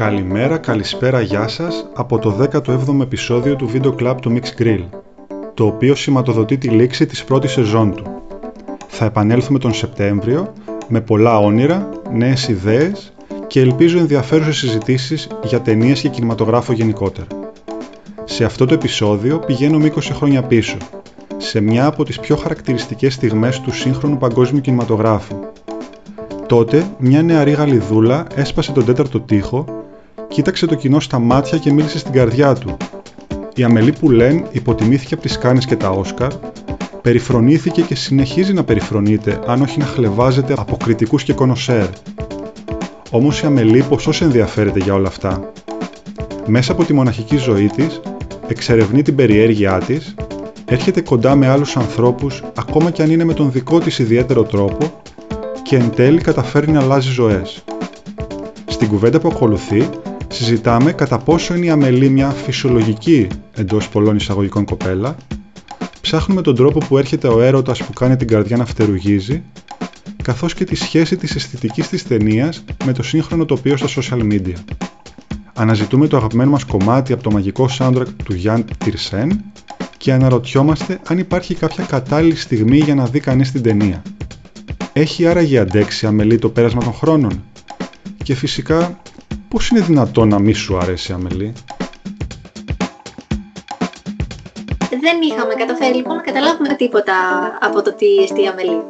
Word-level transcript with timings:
Καλημέρα, 0.00 0.58
καλησπέρα, 0.58 1.20
γεια 1.20 1.48
σας 1.48 1.86
από 1.94 2.18
το 2.18 2.48
17ο 2.52 3.00
επεισόδιο 3.00 3.56
του 3.56 3.70
Video 3.72 3.94
Club 4.00 4.14
του 4.20 4.36
Mix 4.36 4.62
Grill, 4.62 4.84
το 5.54 5.66
οποίο 5.66 5.94
σηματοδοτεί 5.94 6.58
τη 6.58 6.68
λήξη 6.68 7.06
της 7.06 7.24
πρώτης 7.24 7.50
σεζόν 7.50 7.94
του. 7.94 8.22
Θα 8.88 9.04
επανέλθουμε 9.04 9.58
τον 9.58 9.74
Σεπτέμβριο 9.74 10.52
με 10.88 11.00
πολλά 11.00 11.38
όνειρα, 11.38 11.88
νέες 12.12 12.48
ιδέες 12.48 13.12
και 13.46 13.60
ελπίζω 13.60 13.98
ενδιαφέρουσες 13.98 14.56
συζητήσεις 14.56 15.28
για 15.42 15.60
ταινίες 15.60 16.00
και 16.00 16.08
κινηματογράφο 16.08 16.72
γενικότερα. 16.72 17.26
Σε 18.24 18.44
αυτό 18.44 18.66
το 18.66 18.74
επεισόδιο 18.74 19.38
πηγαίνουμε 19.38 19.92
20 19.94 20.00
χρόνια 20.12 20.42
πίσω, 20.42 20.76
σε 21.36 21.60
μια 21.60 21.86
από 21.86 22.04
τις 22.04 22.20
πιο 22.20 22.36
χαρακτηριστικές 22.36 23.14
στιγμές 23.14 23.60
του 23.60 23.72
σύγχρονου 23.72 24.16
παγκόσμιου 24.16 24.60
κινηματογράφου. 24.60 25.36
Τότε, 26.46 26.86
μια 26.98 27.22
νεαρή 27.22 27.50
Γαλλιδούλα 27.50 28.26
έσπασε 28.34 28.72
τον 28.72 28.84
τέταρτο 28.84 29.20
τοίχο, 29.20 29.79
κοίταξε 30.30 30.66
το 30.66 30.74
κοινό 30.74 31.00
στα 31.00 31.18
μάτια 31.18 31.58
και 31.58 31.72
μίλησε 31.72 31.98
στην 31.98 32.12
καρδιά 32.12 32.54
του. 32.54 32.76
Η 33.54 33.62
Αμελή 33.62 33.92
Πουλέν 33.92 34.44
υποτιμήθηκε 34.50 35.14
από 35.14 35.22
τις 35.22 35.38
Κάνες 35.38 35.66
και 35.66 35.76
τα 35.76 35.90
Όσκαρ, 35.90 36.32
περιφρονήθηκε 37.02 37.82
και 37.82 37.94
συνεχίζει 37.94 38.52
να 38.52 38.64
περιφρονείται, 38.64 39.40
αν 39.46 39.62
όχι 39.62 39.78
να 39.78 39.84
χλεβάζεται 39.84 40.54
από 40.58 40.76
κριτικούς 40.76 41.22
και 41.22 41.32
κονοσέρ. 41.32 41.86
Όμως 43.10 43.42
η 43.42 43.46
Αμελή 43.46 43.82
ποσός 43.82 44.22
ενδιαφέρεται 44.22 44.78
για 44.78 44.94
όλα 44.94 45.08
αυτά. 45.08 45.52
Μέσα 46.46 46.72
από 46.72 46.84
τη 46.84 46.92
μοναχική 46.92 47.36
ζωή 47.36 47.66
της, 47.66 48.00
εξερευνεί 48.48 49.02
την 49.02 49.14
περιέργειά 49.14 49.78
της, 49.78 50.14
έρχεται 50.64 51.00
κοντά 51.00 51.34
με 51.34 51.48
άλλους 51.48 51.76
ανθρώπους 51.76 52.44
ακόμα 52.54 52.90
και 52.90 53.02
αν 53.02 53.10
είναι 53.10 53.24
με 53.24 53.34
τον 53.34 53.52
δικό 53.52 53.78
της 53.78 53.98
ιδιαίτερο 53.98 54.42
τρόπο 54.42 55.02
και 55.62 55.76
εν 55.76 55.90
τέλει 55.96 56.20
καταφέρει 56.20 56.70
να 56.70 56.80
αλλάζει 56.80 57.10
ζωές. 57.10 57.64
Στην 58.66 58.88
κουβέντα 58.88 59.20
που 59.20 59.28
ακολουθεί, 59.28 59.88
συζητάμε 60.30 60.92
κατά 60.92 61.18
πόσο 61.18 61.54
είναι 61.54 61.66
η 61.66 61.70
Αμελή 61.70 62.08
μια 62.08 62.30
φυσιολογική 62.30 63.26
εντός 63.54 63.88
πολλών 63.88 64.16
εισαγωγικών 64.16 64.64
κοπέλα, 64.64 65.16
ψάχνουμε 66.00 66.42
τον 66.42 66.54
τρόπο 66.54 66.78
που 66.78 66.98
έρχεται 66.98 67.28
ο 67.28 67.40
έρωτας 67.40 67.82
που 67.82 67.92
κάνει 67.92 68.16
την 68.16 68.26
καρδιά 68.26 68.56
να 68.56 68.64
φτερουγίζει, 68.64 69.42
καθώς 70.22 70.54
και 70.54 70.64
τη 70.64 70.74
σχέση 70.74 71.16
της 71.16 71.34
αισθητικής 71.34 71.88
της 71.88 72.06
ταινίας 72.06 72.64
με 72.84 72.92
το 72.92 73.02
σύγχρονο 73.02 73.44
τοπίο 73.44 73.76
στα 73.76 73.88
social 73.96 74.32
media. 74.32 74.54
Αναζητούμε 75.54 76.06
το 76.06 76.16
αγαπημένο 76.16 76.50
μας 76.50 76.64
κομμάτι 76.64 77.12
από 77.12 77.22
το 77.22 77.30
μαγικό 77.30 77.68
soundtrack 77.78 78.06
του 78.24 78.34
Γιάνν 78.34 78.64
Τιρσέν 78.78 79.44
και 79.96 80.12
αναρωτιόμαστε 80.12 81.00
αν 81.06 81.18
υπάρχει 81.18 81.54
κάποια 81.54 81.84
κατάλληλη 81.84 82.36
στιγμή 82.36 82.76
για 82.76 82.94
να 82.94 83.04
δει 83.06 83.20
κανείς 83.20 83.52
την 83.52 83.62
ταινία. 83.62 84.02
Έχει 84.92 85.26
άραγε 85.26 85.58
αντέξει 85.58 86.06
αμελή 86.06 86.38
το 86.38 86.48
πέρασμα 86.48 86.82
των 86.82 86.92
χρόνων; 86.92 87.44
Και 88.22 88.34
φυσικά, 88.34 89.00
πώς 89.50 89.68
είναι 89.68 89.80
δυνατόν 89.80 90.28
να 90.28 90.38
μη 90.38 90.52
σου 90.52 90.78
αρέσει 90.78 91.12
αμελή; 91.12 91.52
Δεν 95.00 95.20
είχαμε 95.22 95.54
καταφέρει 95.54 95.94
λοιπόν 95.94 96.16
να 96.16 96.22
καταλάβουμε 96.22 96.74
τίποτα 96.74 97.14
από 97.60 97.82
το 97.82 97.94
τι 97.94 98.06
εστί 98.22 98.46
αμελή. 98.46 98.82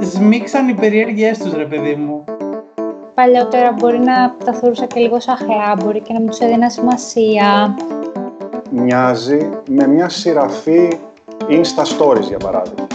Σμίξαν 0.00 0.68
οι 0.68 0.74
περιέργειές 0.74 1.38
τους 1.38 1.52
ρε 1.52 1.64
παιδί 1.64 1.94
μου. 1.94 2.24
Παλιότερα 3.14 3.72
μπορεί 3.72 3.98
να 3.98 4.34
τα 4.44 4.52
θεωρούσα 4.52 4.86
και 4.86 5.00
λίγο 5.00 5.20
σαν 5.20 5.36
χλάμποροι 5.36 6.00
και 6.00 6.12
να 6.12 6.18
μην 6.20 6.28
τους 6.30 6.38
έδινα 6.38 6.70
σημασία. 6.70 7.76
Μοιάζει 8.70 9.48
με 9.68 9.86
μια 9.86 10.08
σειραφή 10.08 10.98
Insta 11.48 11.84
Stories 11.98 12.28
για 12.28 12.38
παράδειγμα. 12.38 12.86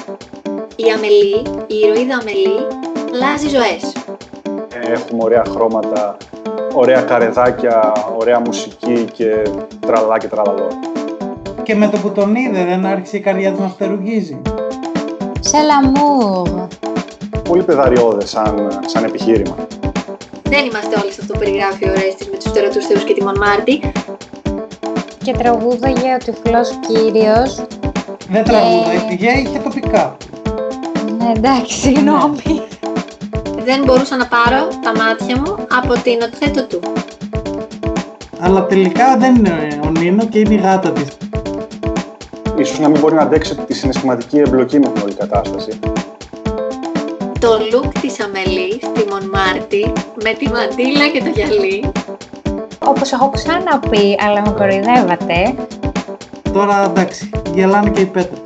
Η 0.76 0.84
Αμελή, 0.96 1.66
η 1.68 1.76
ηρωίδα 1.76 2.18
Αμελή, 2.22 2.68
αλλάζει 3.14 3.48
ζωές. 3.50 3.96
Έχουμε 4.88 5.24
ωραία 5.24 5.44
χρώματα, 5.50 6.18
ωραία 6.76 7.02
καρεδάκια, 7.02 7.92
ωραία 8.18 8.40
μουσική 8.40 9.08
και 9.14 9.42
τραλά 9.80 10.18
και 10.18 10.28
τραλαλό. 10.28 10.68
Και 11.64 11.76
με 11.76 11.88
το 11.88 11.98
που 11.98 12.10
τον 12.10 12.36
είδε 12.36 12.66
δεν 12.66 12.86
άρχισε 12.86 13.18
η 13.18 13.20
καρδιά 13.20 13.52
του 13.52 13.62
να 13.62 13.68
φτερουγίζει. 13.68 14.42
Σε 15.40 15.58
l'amour. 15.58 16.68
Πολύ 17.44 17.64
πεδαριώδες 17.64 18.30
σαν, 18.30 18.82
σαν 18.86 19.04
επιχείρημα. 19.04 19.56
Δεν 20.44 20.66
είμαστε 20.66 21.00
όλοι 21.04 21.12
σε 21.12 21.22
αυτό 21.22 21.34
που 21.34 21.40
περιγράφει 21.40 21.90
ο 21.90 21.94
Ρέστης 21.94 22.30
με 22.30 22.38
τους 22.38 22.52
τερατούς 22.52 22.86
θεούς 22.86 23.04
και 23.04 23.14
τη 23.14 23.24
Μονμάρτη. 23.24 23.80
Και 25.24 25.32
τραγούδαγε 25.32 26.14
ο 26.14 26.18
τυφλός 26.18 26.80
κύριος. 26.88 27.66
Δεν 28.30 28.44
τραγούδα, 28.44 28.94
η 29.10 29.42
είχε 29.42 29.60
τοπικά. 29.64 30.18
Ναι, 31.18 31.32
εντάξει, 31.36 31.80
συγγνώμη. 31.80 32.64
Δεν 33.66 33.84
μπορούσα 33.84 34.16
να 34.16 34.28
πάρω 34.28 34.68
τα 34.84 34.92
μάτια 34.98 35.36
μου 35.42 35.56
από 35.78 35.94
την 35.94 36.22
οτθέτω 36.22 36.66
του. 36.66 36.80
Αλλά 38.40 38.66
τελικά 38.66 39.18
δεν 39.18 39.36
είναι 39.36 39.80
ο 39.84 39.90
Νίνο 39.90 40.26
και 40.26 40.40
είναι 40.40 40.54
η 40.54 40.58
γάτα 40.58 40.92
της. 40.92 41.08
Ίσως 42.58 42.80
να 42.80 42.90
μην 42.90 43.00
μπορεί 43.00 43.16
να 43.16 43.22
αντέξει 43.22 43.56
τη 43.56 43.74
συναισθηματική 43.74 44.38
εμπλοκή 44.38 44.80
με 44.80 44.88
την 44.88 45.02
όλη 45.04 45.14
κατάσταση. 45.14 45.80
Το 47.40 47.58
look 47.72 47.92
της 48.02 48.20
Αμελής 48.20 48.76
στη 48.76 49.06
Μονμάρτη 49.10 49.92
με 50.24 50.34
τη 50.34 50.50
μαντήλα 50.50 51.08
και 51.08 51.20
το 51.24 51.30
γυαλί. 51.30 51.92
Όπως 52.86 53.12
έχω 53.12 53.30
ξαναπεί, 53.30 54.18
αλλά 54.20 54.42
με 54.42 54.52
κοροϊδεύατε, 54.52 55.56
Τώρα 56.54 56.84
εντάξει, 56.84 57.30
γελάνε 57.54 57.90
και 57.90 58.02
οι 58.02 58.06
πέτρες. 58.06 58.45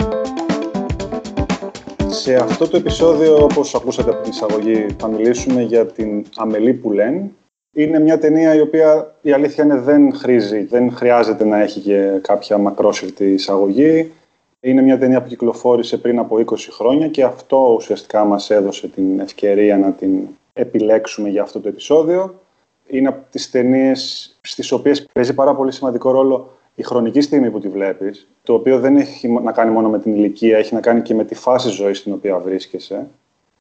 Σε 2.19 2.35
αυτό 2.35 2.67
το 2.67 2.77
επεισόδιο, 2.77 3.43
όπως 3.43 3.75
ακούσατε 3.75 4.09
από 4.09 4.21
την 4.21 4.31
εισαγωγή, 4.31 4.85
θα 4.99 5.07
μιλήσουμε 5.07 5.61
για 5.61 5.85
την 5.85 6.25
Αμελή 6.35 6.73
Πουλέν. 6.73 7.31
Είναι 7.75 7.99
μια 7.99 8.19
ταινία 8.19 8.55
η 8.55 8.59
οποία 8.59 9.15
η 9.21 9.31
αλήθεια 9.31 9.63
είναι 9.63 9.79
δεν 9.79 10.13
χρήζει, 10.13 10.63
δεν 10.63 10.91
χρειάζεται 10.91 11.45
να 11.45 11.59
έχει 11.59 11.79
και 11.79 12.19
κάποια 12.21 12.57
μακρόσυρτη 12.57 13.25
εισαγωγή. 13.25 14.11
Είναι 14.59 14.81
μια 14.81 14.97
ταινία 14.97 15.21
που 15.21 15.27
κυκλοφόρησε 15.27 15.97
πριν 15.97 16.19
από 16.19 16.37
20 16.45 16.55
χρόνια 16.69 17.07
και 17.07 17.23
αυτό 17.23 17.73
ουσιαστικά 17.75 18.23
μας 18.25 18.49
έδωσε 18.49 18.87
την 18.87 19.19
ευκαιρία 19.19 19.77
να 19.77 19.91
την 19.91 20.27
επιλέξουμε 20.53 21.29
για 21.29 21.41
αυτό 21.41 21.59
το 21.59 21.67
επεισόδιο. 21.67 22.39
Είναι 22.87 23.07
από 23.07 23.25
τις 23.29 23.49
ταινίες 23.49 24.37
στις 24.41 24.71
οποίες 24.71 25.05
παίζει 25.13 25.33
πάρα 25.33 25.55
πολύ 25.55 25.71
σημαντικό 25.71 26.11
ρόλο 26.11 26.58
η 26.79 26.83
χρονική 26.83 27.21
στιγμή 27.21 27.51
που 27.51 27.59
τη 27.59 27.69
βλέπεις, 27.69 28.27
το 28.43 28.53
οποίο 28.53 28.79
δεν 28.79 28.95
έχει 28.95 29.27
να 29.27 29.51
κάνει 29.51 29.71
μόνο 29.71 29.89
με 29.89 29.99
την 29.99 30.13
ηλικία, 30.13 30.57
έχει 30.57 30.73
να 30.73 30.79
κάνει 30.79 31.01
και 31.01 31.13
με 31.13 31.25
τη 31.25 31.35
φάση 31.35 31.69
ζωής 31.69 31.97
στην 31.97 32.13
οποία 32.13 32.39
βρίσκεσαι. 32.39 33.07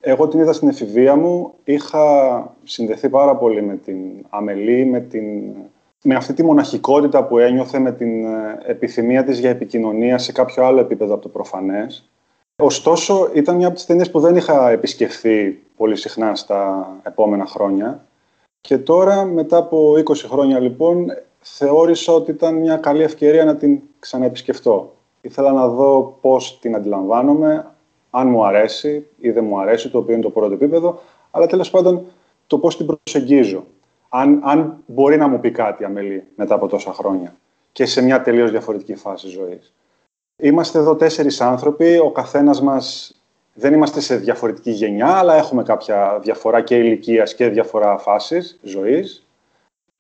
Εγώ 0.01 0.29
την 0.29 0.41
είδα 0.41 0.53
στην 0.53 0.69
εφηβεία 0.69 1.17
μου, 1.17 1.55
είχα 1.65 2.55
συνδεθεί 2.65 3.09
πάρα 3.09 3.37
πολύ 3.37 3.62
με 3.62 3.77
την 3.77 3.97
Αμελή, 4.29 4.84
με, 4.84 5.01
την, 5.01 5.25
με 6.03 6.15
αυτή 6.15 6.33
τη 6.33 6.43
μοναχικότητα 6.43 7.25
που 7.25 7.39
ένιωθε, 7.39 7.79
με 7.79 7.93
την 7.93 8.25
ε, 8.25 8.59
επιθυμία 8.67 9.25
της 9.25 9.39
για 9.39 9.50
επικοινωνία 9.50 10.19
σε 10.19 10.33
κάποιο 10.33 10.65
άλλο 10.65 10.81
επίπεδο 10.81 11.15
από 11.15 11.23
το 11.23 11.29
προφανές. 11.29 12.11
Ωστόσο, 12.62 13.31
ήταν 13.35 13.56
μια 13.56 13.67
από 13.67 13.77
τις 13.77 13.87
ταινίες 13.87 14.11
που 14.11 14.21
δεν 14.21 14.37
είχα 14.37 14.71
επισκεφθεί 14.71 15.59
πολύ 15.77 15.97
συχνά 15.97 16.35
στα 16.35 16.89
επόμενα 17.03 17.47
χρόνια. 17.47 18.06
Και 18.61 18.79
τώρα, 18.79 19.25
μετά 19.25 19.56
από 19.56 19.93
20 19.93 20.15
χρόνια 20.15 20.61
λοιπόν, 20.61 21.06
θεώρησα 21.41 22.12
ότι 22.12 22.31
ήταν 22.31 22.54
μια 22.54 22.76
καλή 22.76 23.03
ευκαιρία 23.03 23.44
να 23.44 23.56
την 23.56 23.81
ξαναεπισκεφτώ. 23.99 24.94
Ήθελα 25.21 25.53
να 25.53 25.69
δω 25.69 26.19
πώς 26.21 26.59
την 26.60 26.75
αντιλαμβάνομαι, 26.75 27.66
αν 28.10 28.28
μου 28.28 28.47
αρέσει 28.47 29.06
ή 29.19 29.31
δεν 29.31 29.44
μου 29.44 29.60
αρέσει, 29.60 29.91
το 29.91 29.99
οποίο 29.99 30.15
είναι 30.15 30.22
το 30.22 30.31
πρώτο 30.31 30.54
επίπεδο, 30.54 31.00
αλλά 31.31 31.47
τέλος 31.47 31.71
πάντων 31.71 32.04
το 32.47 32.59
πώς 32.59 32.76
την 32.76 32.87
προσεγγίζω. 32.87 33.65
Αν, 34.09 34.41
αν 34.44 34.82
μπορεί 34.87 35.16
να 35.16 35.28
μου 35.28 35.41
πει 35.41 35.50
κάτι 35.50 35.84
Αμελή 35.84 36.25
μετά 36.37 36.54
από 36.54 36.66
τόσα 36.66 36.93
χρόνια 36.93 37.34
και 37.72 37.87
σε 37.87 38.03
μια 38.03 38.22
τελείως 38.22 38.50
διαφορετική 38.50 38.94
φάση 38.94 39.28
ζωής. 39.28 39.72
Είμαστε 40.43 40.78
εδώ 40.78 40.97
τέσσερις 40.97 41.41
άνθρωποι, 41.41 41.99
ο 41.99 42.10
καθένας 42.10 42.60
μας 42.62 43.12
δεν 43.55 43.72
είμαστε 43.72 44.00
σε 44.00 44.16
διαφορετική 44.16 44.70
γενιά, 44.70 45.06
αλλά 45.06 45.34
έχουμε 45.34 45.62
κάποια 45.62 46.19
διαφορά 46.22 46.60
και 46.60 46.76
ηλικίας 46.76 47.34
και 47.34 47.49
διαφορά 47.49 47.99
φάσης 47.99 48.59
ζωής. 48.62 49.28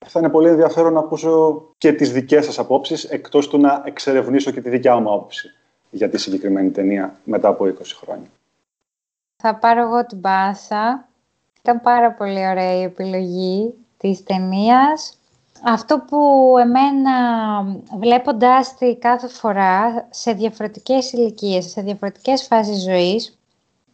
Θα 0.06 0.18
είναι 0.18 0.28
πολύ 0.28 0.48
ενδιαφέρον 0.48 0.92
να 0.92 1.00
ακούσω 1.00 1.62
και 1.78 1.92
τις 1.92 2.12
δικές 2.12 2.44
σας 2.44 2.58
απόψεις, 2.58 3.04
εκτός 3.04 3.48
του 3.48 3.58
να 3.58 3.82
εξερευνήσω 3.84 4.50
και 4.50 4.60
τη 4.60 4.68
δικιά 4.68 4.98
μου 4.98 5.12
άποψη 5.12 5.48
για 5.90 6.08
τη 6.08 6.18
συγκεκριμένη 6.18 6.70
ταινία 6.70 7.16
μετά 7.24 7.48
από 7.48 7.64
20 7.64 7.72
χρόνια. 8.00 8.26
θα 9.36 9.54
πάρω 9.54 9.80
εγώ 9.80 10.06
την 10.06 10.20
πάσα. 10.20 11.08
Ήταν 11.60 11.80
πάρα 11.80 12.12
πολύ 12.12 12.48
ωραία 12.48 12.74
η 12.74 12.82
επιλογή 12.82 13.74
της 13.96 14.22
ταινίας. 14.22 15.18
Αυτό 15.64 15.98
που 15.98 16.54
εμένα 16.60 17.12
βλέποντάς 17.98 18.74
τη 18.74 18.96
κάθε 18.96 19.28
φορά 19.28 20.06
σε 20.10 20.32
διαφορετικές 20.32 21.12
ηλικίες, 21.12 21.64
σε 21.64 21.82
διαφορετικές 21.82 22.46
φάσεις 22.46 22.82
ζωής, 22.82 23.38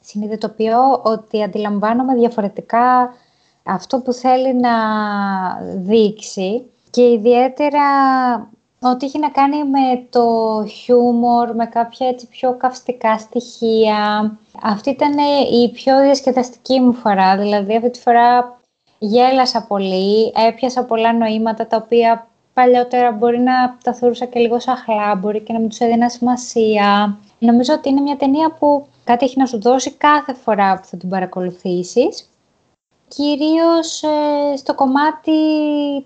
συνειδητοποιώ 0.01 1.01
ότι 1.03 1.43
αντιλαμβάνομαι 1.43 2.15
διαφορετικά 2.15 3.15
αυτό 3.65 4.01
που 4.01 4.13
θέλει 4.13 4.55
να 4.55 4.71
δείξει 5.77 6.71
και 6.91 7.11
ιδιαίτερα 7.11 7.83
ότι 8.83 9.07
έχει 9.07 9.19
να 9.19 9.31
κάνει 9.31 9.57
με 9.65 10.07
το 10.11 10.27
χιούμορ, 10.69 11.55
με 11.55 11.67
κάποια 11.67 12.09
έτσι 12.09 12.27
πιο 12.29 12.55
καυστικά 12.57 13.19
στοιχεία. 13.19 14.33
Αυτή 14.63 14.91
ήταν 14.91 15.15
η 15.53 15.71
πιο 15.71 16.01
διασκεδαστική 16.01 16.81
μου 16.81 16.93
φορά, 16.93 17.37
δηλαδή 17.37 17.77
αυτή 17.77 17.91
τη 17.91 18.01
φορά 18.01 18.61
γέλασα 18.99 19.67
πολύ, 19.67 20.33
έπιασα 20.49 20.85
πολλά 20.85 21.13
νοήματα 21.13 21.67
τα 21.67 21.77
οποία 21.85 22.29
παλιότερα 22.55 23.13
μπορεί 23.13 23.41
να 23.41 23.77
τα 23.83 23.95
θεωρούσα 23.95 24.25
και 24.25 24.39
λίγο 24.39 24.61
σαν 24.61 24.77
χλάμποροι 24.77 25.41
και 25.41 25.53
να 25.53 25.59
μην 25.59 25.69
τους 25.69 25.79
έδινα 25.79 26.09
σημασία. 26.09 27.19
Νομίζω 27.39 27.75
ότι 27.75 27.89
είναι 27.89 28.01
μια 28.01 28.17
ταινία 28.17 28.51
που 28.59 28.87
κάτι 29.05 29.25
έχει 29.25 29.39
να 29.39 29.47
σου 29.47 29.61
δώσει 29.61 29.91
κάθε 29.91 30.35
φορά 30.35 30.79
που 30.81 30.87
θα 30.87 30.97
την 30.97 31.09
παρακολουθήσεις. 31.09 32.29
Κυρίως 33.09 34.03
ε, 34.03 34.57
στο 34.57 34.75
κομμάτι 34.75 35.33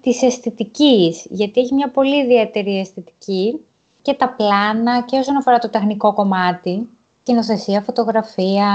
της 0.00 0.22
αισθητικής, 0.22 1.26
γιατί 1.30 1.60
έχει 1.60 1.74
μια 1.74 1.90
πολύ 1.90 2.16
ιδιαίτερη 2.16 2.78
αισθητική 2.78 3.60
και 4.02 4.14
τα 4.14 4.28
πλάνα 4.28 5.02
και 5.02 5.18
όσον 5.18 5.36
αφορά 5.36 5.58
το 5.58 5.68
τεχνικό 5.68 6.12
κομμάτι, 6.12 6.88
κοινοθεσία, 7.22 7.80
φωτογραφία, 7.80 8.70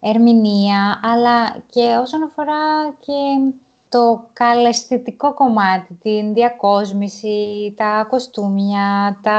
ερμηνεία, 0.00 1.00
αλλά 1.02 1.64
και 1.66 1.96
όσον 2.00 2.22
αφορά 2.22 2.94
και 2.98 3.52
το 3.88 4.28
καλαισθητικό 4.32 5.34
κομμάτι, 5.34 5.94
την 5.94 6.34
διακόσμηση, 6.34 7.74
τα 7.76 8.06
κοστούμια, 8.08 9.18
τα 9.22 9.38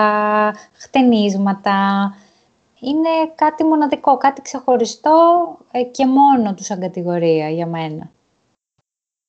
χτενίσματα. 0.73 2.13
Είναι 2.79 3.09
κάτι 3.35 3.63
μοναδικό, 3.63 4.17
κάτι 4.17 4.41
ξεχωριστό 4.41 5.11
ε, 5.71 5.83
και 5.83 6.05
μόνο 6.05 6.53
του 6.53 6.63
σαν 6.63 6.79
κατηγορία 6.79 7.49
για 7.49 7.67
μένα. 7.67 8.11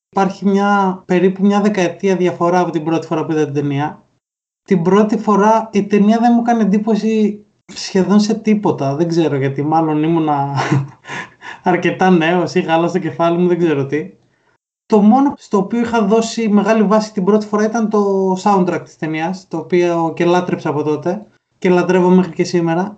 Υπάρχει 0.09 0.45
μια, 0.45 1.03
περίπου 1.05 1.45
μια 1.45 1.61
δεκαετία 1.61 2.15
διαφορά 2.15 2.59
από 2.59 2.71
την 2.71 2.83
πρώτη 2.83 3.07
φορά 3.07 3.25
που 3.25 3.31
είδα 3.31 3.45
την 3.45 3.53
ταινία. 3.53 4.03
Την 4.61 4.81
πρώτη 4.81 5.17
φορά 5.17 5.69
η 5.71 5.85
ταινία 5.85 6.19
δεν 6.19 6.31
μου 6.33 6.41
έκανε 6.41 6.61
εντύπωση 6.61 7.45
σχεδόν 7.73 8.19
σε 8.19 8.33
τίποτα. 8.33 8.95
Δεν 8.95 9.07
ξέρω 9.07 9.35
γιατί, 9.35 9.63
μάλλον 9.63 10.03
ήμουνα 10.03 10.55
αρκετά 11.63 12.09
νέος 12.09 12.55
ή 12.55 12.61
γάλα 12.61 12.87
στο 12.87 12.99
κεφάλι 12.99 13.37
μου, 13.37 13.47
δεν 13.47 13.57
ξέρω 13.57 13.85
τι. 13.85 14.13
Το 14.85 15.01
μόνο 15.01 15.33
στο 15.37 15.57
οποίο 15.57 15.79
είχα 15.79 16.05
δώσει 16.05 16.49
μεγάλη 16.49 16.83
βάση 16.83 17.13
την 17.13 17.23
πρώτη 17.23 17.45
φορά 17.45 17.65
ήταν 17.65 17.89
το 17.89 18.31
soundtrack 18.43 18.81
της 18.83 18.97
ταινίας, 18.97 19.47
το 19.47 19.57
οποίο 19.57 20.13
και 20.15 20.25
λάτρεψα 20.25 20.69
από 20.69 20.83
τότε 20.83 21.25
και 21.57 21.69
λατρεύω 21.69 22.09
μέχρι 22.09 22.33
και 22.33 22.43
σήμερα. 22.43 22.97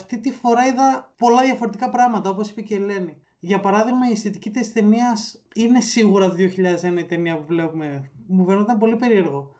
Αυτή 0.00 0.18
τη 0.18 0.32
φορά 0.32 0.66
είδα 0.66 1.14
πολλά 1.16 1.42
διαφορετικά 1.42 1.88
πράγματα, 1.88 2.30
όπως 2.30 2.50
είπε 2.50 2.62
και 2.62 2.74
η 2.74 2.76
Ελένη. 2.76 3.20
Για 3.38 3.60
παράδειγμα, 3.60 4.08
η 4.08 4.12
αισθητική 4.12 4.50
της 4.50 4.72
ταινίας 4.72 5.46
είναι 5.54 5.80
σίγουρα 5.80 6.28
το 6.28 6.34
2001 6.34 6.98
η 6.98 7.04
ταινία 7.04 7.38
που 7.38 7.46
βλέπουμε. 7.46 8.10
Μου 8.26 8.44
φαινόταν 8.44 8.78
πολύ 8.78 8.96
περίεργο. 8.96 9.54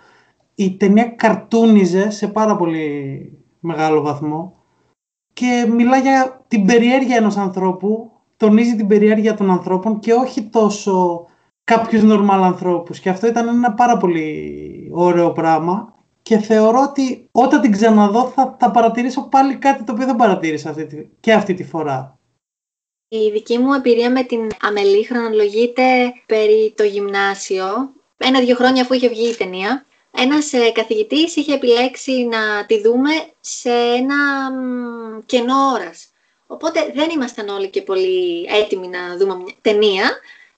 Η 0.54 0.76
ταινία 0.76 1.04
καρτούνιζε 1.04 2.10
σε 2.10 2.28
πάρα 2.28 2.56
πολύ 2.56 3.32
μεγάλο 3.60 4.00
βαθμό 4.00 4.56
και 5.32 5.68
μιλά 5.76 5.96
για 5.96 6.44
την 6.48 6.66
περιέργεια 6.66 7.16
ενός 7.16 7.36
ανθρώπου, 7.36 8.10
τονίζει 8.36 8.76
την 8.76 8.86
περιέργεια 8.86 9.34
των 9.34 9.50
ανθρώπων 9.50 9.98
και 9.98 10.12
όχι 10.12 10.42
τόσο 10.42 11.26
κάποιους 11.64 12.02
νορμάλ 12.02 12.42
ανθρώπους 12.42 13.00
και 13.00 13.08
αυτό 13.08 13.26
ήταν 13.26 13.48
ένα 13.48 13.72
πάρα 13.72 13.96
πολύ 13.96 14.90
ωραίο 14.92 15.32
πράγμα 15.32 15.94
και 16.26 16.38
θεωρώ 16.38 16.82
ότι 16.82 17.28
όταν 17.32 17.60
την 17.60 17.72
ξαναδώ 17.72 18.28
θα, 18.28 18.56
θα 18.60 18.70
παρατηρήσω 18.70 19.22
πάλι 19.22 19.56
κάτι 19.56 19.84
το 19.84 19.92
οποίο 19.92 20.06
δεν 20.06 20.16
παρατήρησα 20.16 20.70
αυτή 20.70 21.10
και 21.20 21.32
αυτή 21.32 21.54
τη 21.54 21.64
φορά. 21.64 22.18
Η 23.08 23.30
δική 23.30 23.58
μου 23.58 23.72
εμπειρία 23.72 24.10
με 24.10 24.22
την 24.22 24.50
Αμελή 24.60 25.04
χρονολογείται 25.04 26.12
περί 26.26 26.74
το 26.76 26.82
γυμνάσιο. 26.82 27.92
Ένα-δύο 28.16 28.54
χρόνια 28.54 28.82
αφού 28.82 28.94
είχε 28.94 29.08
βγει 29.08 29.28
η 29.28 29.36
ταινία, 29.36 29.86
ένας 30.10 30.52
ε, 30.52 30.70
καθηγητής 30.70 31.36
είχε 31.36 31.54
επιλέξει 31.54 32.12
να 32.12 32.66
τη 32.66 32.80
δούμε 32.80 33.10
σε 33.40 33.70
ένα 33.70 34.16
κενό 35.26 35.70
ώρας. 35.74 36.08
Οπότε 36.46 36.92
δεν 36.94 37.10
ήμασταν 37.10 37.48
όλοι 37.48 37.68
και 37.68 37.82
πολύ 37.82 38.46
έτοιμοι 38.62 38.88
να 38.88 39.16
δούμε 39.16 39.34
μια 39.34 39.54
ταινία, 39.60 40.10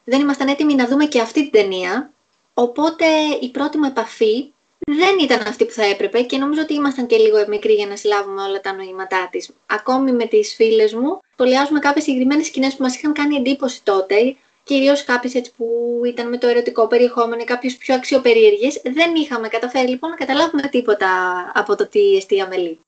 δεν 0.04 0.20
ήμασταν 0.20 0.48
έτοιμοι 0.48 0.74
να 0.74 0.86
δούμε 0.86 1.04
και 1.04 1.20
αυτή 1.20 1.42
την 1.42 1.60
ταινία. 1.60 2.12
Οπότε 2.54 3.06
η 3.40 3.50
πρώτη 3.50 3.78
μου 3.78 3.84
επαφή 3.84 4.52
δεν 4.94 5.18
ήταν 5.20 5.46
αυτή 5.46 5.64
που 5.64 5.72
θα 5.72 5.84
έπρεπε 5.84 6.22
και 6.22 6.38
νομίζω 6.38 6.60
ότι 6.60 6.74
ήμασταν 6.74 7.06
και 7.06 7.16
λίγο 7.16 7.44
μικροί 7.48 7.72
για 7.72 7.86
να 7.86 7.96
συλλάβουμε 7.96 8.42
όλα 8.42 8.60
τα 8.60 8.72
νοήματά 8.72 9.28
της. 9.30 9.50
Ακόμη 9.66 10.12
με 10.12 10.26
τις 10.26 10.54
φίλες 10.54 10.94
μου, 10.94 11.18
σχολιάζουμε 11.32 11.78
κάποιες 11.78 12.04
συγκεκριμένες 12.04 12.46
σκηνές 12.46 12.74
που 12.76 12.82
μας 12.82 12.96
είχαν 12.96 13.12
κάνει 13.12 13.36
εντύπωση 13.36 13.82
τότε, 13.82 14.36
κυρίω 14.64 14.94
κάποιες 15.06 15.50
που 15.56 15.66
ήταν 16.06 16.28
με 16.28 16.38
το 16.38 16.46
ερωτικό 16.46 16.86
περιεχόμενο, 16.86 17.44
κάποιες 17.44 17.76
πιο 17.76 17.94
αξιοπερίεργες, 17.94 18.80
δεν 18.84 19.14
είχαμε 19.14 19.48
καταφέρει 19.48 19.88
λοιπόν 19.88 20.10
να 20.10 20.16
καταλάβουμε 20.16 20.62
τίποτα 20.62 21.08
από 21.54 21.76
το 21.76 21.86
τι 21.86 22.16
εστί 22.16 22.40
αμελή. 22.40 22.80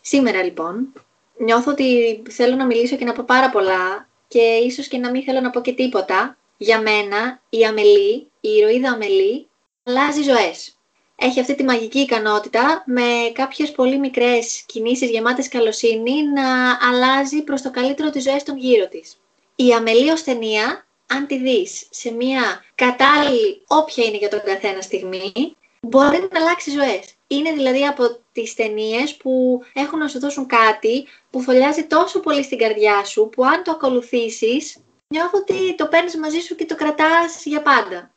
Σήμερα 0.00 0.42
λοιπόν, 0.42 0.92
νιώθω 1.36 1.70
ότι 1.70 2.22
θέλω 2.30 2.56
να 2.56 2.66
μιλήσω 2.66 2.96
και 2.96 3.04
να 3.04 3.12
πω 3.12 3.24
πάρα 3.26 3.50
πολλά 3.50 4.08
και 4.28 4.40
ίσως 4.40 4.88
και 4.88 4.98
να 4.98 5.10
μην 5.10 5.22
θέλω 5.22 5.40
να 5.40 5.50
πω 5.50 5.60
και 5.60 5.72
τίποτα, 5.72 6.36
για 6.56 6.80
μένα 6.80 7.40
η 7.48 7.64
Αμελή, 7.64 8.30
η 8.40 8.48
ηρωίδα 8.48 8.90
Αμελή, 8.90 9.48
αλλάζει 9.84 10.22
ζωές. 10.22 10.78
Έχει 11.16 11.40
αυτή 11.40 11.54
τη 11.54 11.64
μαγική 11.64 11.98
ικανότητα 11.98 12.82
με 12.86 13.02
κάποιες 13.32 13.70
πολύ 13.72 13.98
μικρές 13.98 14.62
κινήσεις 14.66 15.10
γεμάτες 15.10 15.48
καλοσύνη 15.48 16.22
να 16.22 16.78
αλλάζει 16.88 17.42
προς 17.42 17.62
το 17.62 17.70
καλύτερο 17.70 18.10
τις 18.10 18.22
ζωές 18.22 18.42
των 18.42 18.56
γύρω 18.56 18.88
της. 18.88 19.20
Η 19.54 19.72
Αμελή 19.72 20.10
ως 20.10 20.22
ταινία, 20.22 20.86
αν 21.06 21.26
τη 21.26 21.38
δεις 21.38 21.86
σε 21.90 22.10
μια 22.10 22.64
κατάλληλη 22.74 23.62
όποια 23.66 24.04
είναι 24.04 24.16
για 24.16 24.28
τον 24.28 24.42
καθένα 24.44 24.80
στιγμή, 24.80 25.32
μπορεί 25.80 26.28
να 26.32 26.40
αλλάξει 26.40 26.70
ζωές. 26.70 27.14
Είναι 27.26 27.52
δηλαδή 27.52 27.86
από 27.86 28.18
τις 28.32 28.54
ταινίες 28.54 29.16
που 29.16 29.62
έχουν 29.72 29.98
να 29.98 30.08
σου 30.08 30.18
δώσουν 30.18 30.46
κάτι 30.46 31.06
που 31.30 31.40
φωλιάζει 31.40 31.84
τόσο 31.84 32.20
πολύ 32.20 32.42
στην 32.42 32.58
καρδιά 32.58 33.04
σου, 33.04 33.28
που 33.28 33.44
αν 33.44 33.62
το 33.62 33.70
ακολουθήσεις 33.70 34.76
νιώθω 35.08 35.38
ότι 35.38 35.74
το 35.74 35.86
παίρνεις 35.86 36.16
μαζί 36.16 36.38
σου 36.38 36.54
και 36.54 36.66
το 36.66 36.74
κρατάς 36.74 37.44
για 37.44 37.62
πάντα. 37.62 38.13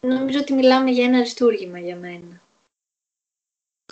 Νομίζω 0.00 0.38
ότι 0.38 0.52
μιλάμε 0.52 0.90
για 0.90 1.04
ένα 1.04 1.16
αριστούργημα 1.16 1.78
για 1.78 1.96
μένα. 1.96 2.42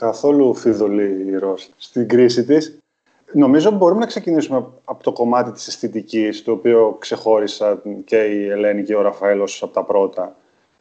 Καθόλου 0.01 0.55
φιδωλή 0.55 1.27
η 1.27 1.37
Ρώση 1.37 1.71
στην 1.77 2.09
κρίση 2.09 2.45
της. 2.45 2.79
Νομίζω 3.33 3.71
μπορούμε 3.71 4.01
να 4.01 4.07
ξεκινήσουμε 4.07 4.67
από 4.85 5.03
το 5.03 5.13
κομμάτι 5.13 5.53
της 5.53 5.67
αισθητικής, 5.67 6.43
το 6.43 6.53
οποίο 6.53 6.97
ξεχώρισα 6.99 7.83
και 8.05 8.25
η 8.25 8.49
Ελένη 8.49 8.83
και 8.83 8.95
ο 8.95 9.03
Ραφαέλος 9.03 9.63
από 9.63 9.73
τα 9.73 9.85
πρώτα, 9.85 10.37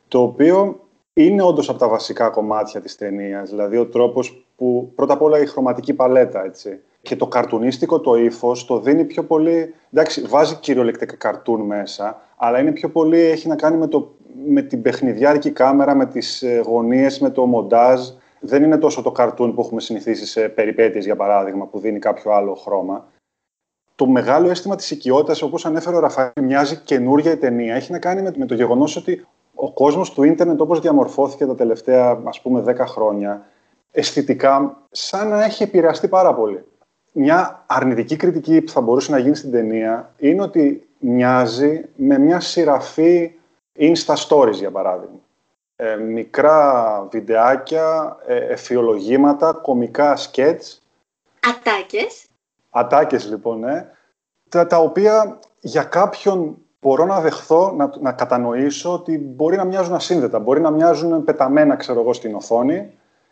το 0.08 0.22
οποίο 0.22 0.88
είναι 1.14 1.44
όντως 1.44 1.70
από 1.70 1.80
τα 1.80 1.88
βασικά 1.88 2.30
κομμάτια 2.30 2.82
της 2.82 2.96
ταινίας, 2.96 3.50
δηλαδή 3.50 3.78
ο 3.78 3.86
τρόπος 3.86 4.46
που 4.56 4.92
πρώτα 4.96 5.14
απ' 5.14 5.22
όλα 5.22 5.40
η 5.40 5.46
χρωματική 5.46 5.94
παλέτα, 5.94 6.44
έτσι, 6.44 6.82
και 7.02 7.16
το 7.16 7.28
καρτουνίστικο 7.28 8.00
το 8.00 8.16
ύφος 8.16 8.66
το 8.66 8.80
δίνει 8.80 9.06
πιο 9.06 9.24
πολύ. 9.24 9.74
Εντάξει, 9.92 10.22
βάζει 10.22 10.56
κυριολεκτικά 10.56 11.16
καρτούν 11.16 11.62
μέσα, 11.62 12.22
αλλά 12.36 12.60
είναι 12.60 12.72
πιο 12.72 12.90
πολύ, 12.90 13.20
έχει 13.20 13.48
να 13.48 13.56
κάνει 13.56 13.78
με, 13.78 13.88
το, 13.88 14.16
με 14.46 14.62
την 14.62 14.82
παιχνιδιάρικη 14.82 15.52
κάμερα, 15.52 15.96
με 15.96 16.06
τις 16.06 16.42
ε, 16.42 16.62
γωνίες, 16.66 17.20
με 17.20 17.30
το 17.30 17.46
μοντάζ. 17.46 18.10
Δεν 18.40 18.64
είναι 18.64 18.78
τόσο 18.78 19.02
το 19.02 19.12
καρτούν 19.12 19.54
που 19.54 19.62
έχουμε 19.62 19.82
συνηθίσει 19.82 20.26
σε 20.26 20.50
περιπέτειες, 20.50 21.06
για 21.06 21.16
παράδειγμα, 21.16 21.66
που 21.66 21.80
δίνει 21.80 22.00
κάποιο 22.00 22.32
άλλο 22.32 22.56
χρώμα. 22.56 23.08
Το 23.96 24.08
μεγάλο 24.08 24.50
αίσθημα 24.50 24.76
της 24.76 24.92
οικειότητας, 24.92 25.42
όπως 25.42 25.66
ανέφερε 25.66 25.96
ο 25.96 26.00
Ραφαήλ, 26.00 26.32
μοιάζει 26.42 26.76
καινούργια 26.76 27.32
η 27.32 27.38
ταινία. 27.38 27.76
Έχει 27.76 27.92
να 27.92 28.00
κάνει 28.00 28.22
με, 28.22 28.32
με 28.38 28.46
το 28.46 28.54
γεγονός 28.54 28.96
ότι 28.96 29.26
ο 29.56 29.72
κόσμος 29.72 30.14
του 30.14 30.24
ίντερνετ, 30.24 30.62
όπως 30.62 30.80
διαμορφώθηκε 30.80 31.46
τα 31.46 31.56
τελευταία, 31.56 32.22
ας 32.24 32.42
πούμε, 32.42 32.64
10 32.68 32.86
χρόνια, 32.88 33.46
αισθητικά, 33.92 34.82
σαν 34.92 35.28
να 35.28 35.44
έχει 35.44 35.64
επηρεαστεί 35.64 36.08
πάρα 36.08 36.34
πολύ 36.34 36.64
μια 37.20 37.64
αρνητική 37.68 38.16
κριτική 38.16 38.62
που 38.62 38.72
θα 38.72 38.82
μπορούσε 38.82 39.12
να 39.12 39.18
γίνει 39.18 39.36
στην 39.36 39.52
ταινία 39.52 40.14
είναι 40.18 40.42
ότι 40.42 40.88
μοιάζει 41.00 41.86
με 41.96 42.18
μια 42.18 42.40
σειραφή 42.40 43.32
Insta 43.80 44.16
Stories, 44.28 44.54
για 44.54 44.72
παράδειγμα. 44.72 45.20
Ε, 45.76 45.96
μικρά 45.96 47.08
βιντεάκια, 47.12 48.18
ε, 48.26 48.36
εφιολογήματα, 48.36 49.52
κομικά 49.54 50.16
σκέτς. 50.16 50.82
Ατάκες. 51.40 52.26
Ατάκες, 52.70 53.30
λοιπόν, 53.30 53.60
ναι. 53.60 53.90
Τα, 54.50 54.68
τα 54.68 54.78
οποία 54.78 55.40
για 55.60 55.84
κάποιον 55.84 56.58
μπορώ 56.82 57.06
να 57.06 57.22
δεχθώ, 57.22 57.72
να, 57.72 57.92
να 58.00 58.12
κατανοήσω 58.12 58.94
ότι 58.94 59.18
μπορεί 59.18 59.56
να 59.56 59.64
μοιάζουν 59.64 59.94
ασύνδετα, 59.94 60.40
μπορεί 60.40 60.62
να 60.62 60.72
μοιάζουν 60.72 61.24
πεταμένα, 61.24 61.76
ξέρω 61.76 62.00
εγώ, 62.00 62.14
στην 62.14 62.36
οθόνη, 62.36 62.92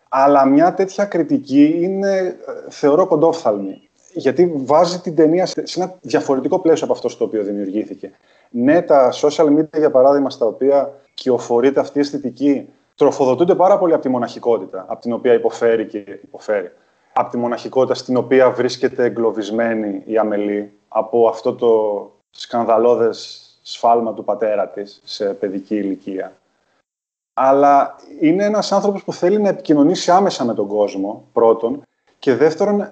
αλλά 0.10 0.46
μια 0.46 0.74
τέτοια 0.74 1.06
κριτική 1.06 1.80
είναι, 1.82 2.18
ε, 2.18 2.36
θεωρώ, 2.70 3.08
κοντόφθαλμη. 3.08 3.90
Γιατί 4.16 4.54
βάζει 4.56 5.00
την 5.00 5.16
ταινία 5.16 5.46
σε 5.46 5.64
ένα 5.76 5.98
διαφορετικό 6.02 6.60
πλαίσιο 6.60 6.86
από 6.86 6.94
αυτό 6.94 7.10
στο 7.10 7.26
οποίο 7.26 7.44
δημιουργήθηκε. 7.44 8.12
Ναι, 8.50 8.82
τα 8.82 9.14
social 9.14 9.46
media, 9.46 9.78
για 9.78 9.92
παράδειγμα, 9.92 10.30
στα 10.30 10.46
οποία 10.46 10.94
κυοφορείται 11.14 11.80
αυτή 11.80 11.98
η 11.98 12.02
αισθητική, 12.02 12.70
τροφοδοτούνται 12.96 13.56
πάρα 13.56 13.78
πολύ 13.78 13.94
από 13.94 14.02
τη 14.02 14.10
μοναχικότητα, 14.10 14.86
από 14.88 15.02
την 15.02 15.14
οποία 15.14 15.34
υποφέρει 15.34 15.86
και 15.86 15.98
υποφέρει. 16.24 16.72
Από 17.14 17.30
τη 17.30 17.38
μοναχικότητα 17.38 17.94
στην 17.94 18.18
οποία 18.18 18.52
βρίσκεται 18.52 19.04
εγκλωβισμένη 19.04 20.02
η 20.06 20.18
Αμελή 20.18 20.72
από 20.88 21.28
αυτό 21.28 21.54
το 21.54 22.12
σκανδαλώδες 22.32 23.42
σφάλμα 23.62 24.14
του 24.14 24.24
πατέρα 24.24 24.68
της 24.68 25.02
σε 25.04 25.26
παιδική 25.26 25.76
ηλικία 25.76 26.34
αλλά 27.38 27.96
είναι 28.20 28.44
ένας 28.44 28.72
άνθρωπος 28.72 29.04
που 29.04 29.14
θέλει 29.14 29.42
να 29.42 29.50
επικοινωνήσει 29.50 30.12
άμεσα 30.12 30.46
με 30.46 30.54
τον 30.54 30.68
κόσμο, 30.68 31.28
πρώτον, 31.34 31.82
και 32.20 32.36
δεύτερον, 32.36 32.90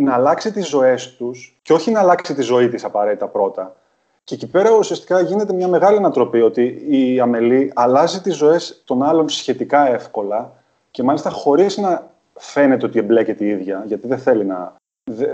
να 0.00 0.14
αλλάξει 0.14 0.52
τις 0.52 0.68
ζωές 0.68 1.16
τους, 1.16 1.58
και 1.62 1.72
όχι 1.72 1.90
να 1.90 2.00
αλλάξει 2.00 2.34
τη 2.34 2.42
ζωή 2.42 2.68
της 2.68 2.84
απαραίτητα 2.84 3.26
πρώτα, 3.28 3.76
Και 4.24 4.34
εκεί 4.34 4.46
πέρα 4.46 4.70
ουσιαστικά 4.70 5.20
γίνεται 5.20 5.52
μια 5.52 5.68
μεγάλη 5.68 5.96
ανατροπή 5.96 6.40
ότι 6.40 6.84
η 6.88 7.20
Αμελή 7.20 7.72
αλλάζει 7.74 8.20
τις 8.20 8.36
ζωές 8.36 8.82
των 8.84 9.02
άλλων 9.02 9.28
σχετικά 9.28 9.88
εύκολα 9.88 10.52
και 10.90 11.02
μάλιστα 11.02 11.30
χωρίς 11.30 11.76
να 11.76 12.10
φαίνεται 12.34 12.86
ότι 12.86 12.98
εμπλέκεται 12.98 13.44
η 13.44 13.48
ίδια, 13.48 13.82
γιατί 13.86 14.06
δεν 14.06 14.18
θέλει 14.18 14.44
να... 14.44 14.74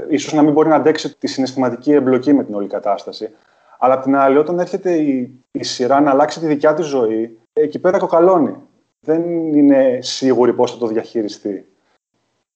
ίσως 0.08 0.32
να 0.32 0.42
μην 0.42 0.52
μπορεί 0.52 0.68
να 0.68 0.74
αντέξει 0.74 1.16
τη 1.18 1.26
συναισθηματική 1.26 1.92
εμπλοκή 1.92 2.32
με 2.32 2.44
την 2.44 2.54
όλη 2.54 2.66
κατάσταση. 2.68 3.30
Αλλά 3.78 3.94
απ' 3.94 4.02
την 4.02 4.16
άλλη, 4.16 4.38
όταν 4.38 4.58
έρχεται 4.58 4.92
η, 4.92 5.42
η 5.50 5.64
σειρά 5.64 6.00
να 6.00 6.10
αλλάξει 6.10 6.40
τη 6.40 6.46
δικιά 6.46 6.74
της 6.74 6.86
ζωή, 6.86 7.38
εκεί 7.52 7.78
πέρα 7.78 7.98
κοκαλώνει. 7.98 8.56
Δεν 9.00 9.22
είναι 9.54 9.98
σίγουρη 10.00 10.52
πώς 10.52 10.72
θα 10.72 10.78
το 10.78 10.86
διαχειριστεί. 10.86 11.66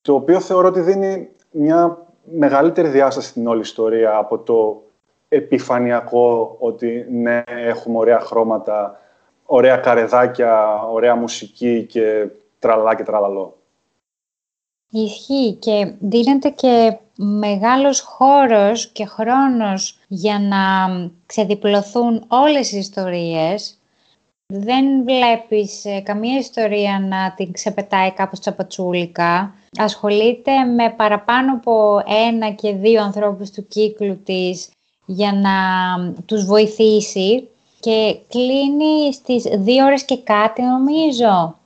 Το 0.02 0.14
οποίο 0.14 0.40
θεωρώ 0.40 0.68
ότι 0.68 0.80
δίνει 0.80 1.28
μια 1.58 2.06
μεγαλύτερη 2.24 2.88
διάσταση 2.88 3.28
στην 3.28 3.46
όλη 3.46 3.60
ιστορία 3.60 4.16
από 4.16 4.38
το 4.38 4.82
επιφανειακό 5.28 6.56
ότι 6.58 7.06
ναι, 7.10 7.42
έχουμε 7.46 7.98
ωραία 7.98 8.20
χρώματα, 8.20 9.00
ωραία 9.44 9.76
καρεδάκια, 9.76 10.82
ωραία 10.82 11.16
μουσική 11.16 11.86
και 11.88 12.28
τραλά 12.58 12.94
και 12.94 13.02
τραλαλό. 13.02 13.56
Ισχύει 14.90 15.52
και 15.52 15.92
δίνεται 15.98 16.48
και 16.48 16.96
μεγάλος 17.16 18.00
χώρος 18.00 18.86
και 18.86 19.06
χρόνος 19.06 19.98
για 20.08 20.38
να 20.38 20.60
ξεδιπλωθούν 21.26 22.24
όλες 22.28 22.72
οι 22.72 22.78
ιστορίες. 22.78 23.78
Δεν 24.46 25.04
βλέπεις 25.04 25.84
ε, 25.84 26.00
καμία 26.00 26.38
ιστορία 26.38 27.00
να 27.00 27.34
την 27.36 27.52
ξεπετάει 27.52 28.12
κάπως 28.12 28.40
τσαπατσούλικα. 28.40 29.54
Ασχολείται 29.78 30.64
με 30.64 30.90
παραπάνω 30.90 31.52
από 31.52 32.02
ένα 32.28 32.50
και 32.50 32.72
δύο 32.72 33.02
ανθρώπους 33.02 33.50
του 33.50 33.66
κύκλου 33.68 34.22
της 34.24 34.68
για 35.06 35.32
να 35.32 35.52
τους 36.26 36.44
βοηθήσει 36.44 37.48
και 37.80 38.18
κλείνει 38.28 39.12
στις 39.12 39.42
δύο 39.42 39.84
ώρες 39.84 40.04
και 40.04 40.16
κάτι 40.16 40.62
νομίζω. 40.62 41.58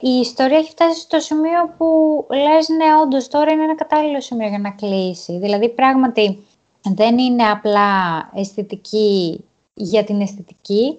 Η 0.00 0.10
ιστορία 0.10 0.58
έχει 0.58 0.70
φτάσει 0.70 1.00
στο 1.00 1.20
σημείο 1.20 1.74
που 1.76 1.86
λες 2.30 2.68
ναι 2.68 3.00
όντως 3.02 3.28
τώρα 3.28 3.50
είναι 3.50 3.62
ένα 3.62 3.74
κατάλληλο 3.74 4.20
σημείο 4.20 4.48
για 4.48 4.58
να 4.58 4.70
κλείσει. 4.70 5.38
Δηλαδή 5.38 5.68
πράγματι 5.68 6.46
δεν 6.94 7.18
είναι 7.18 7.44
απλά 7.44 7.90
αισθητική 8.34 9.44
για 9.74 10.04
την 10.04 10.20
αισθητική. 10.20 10.98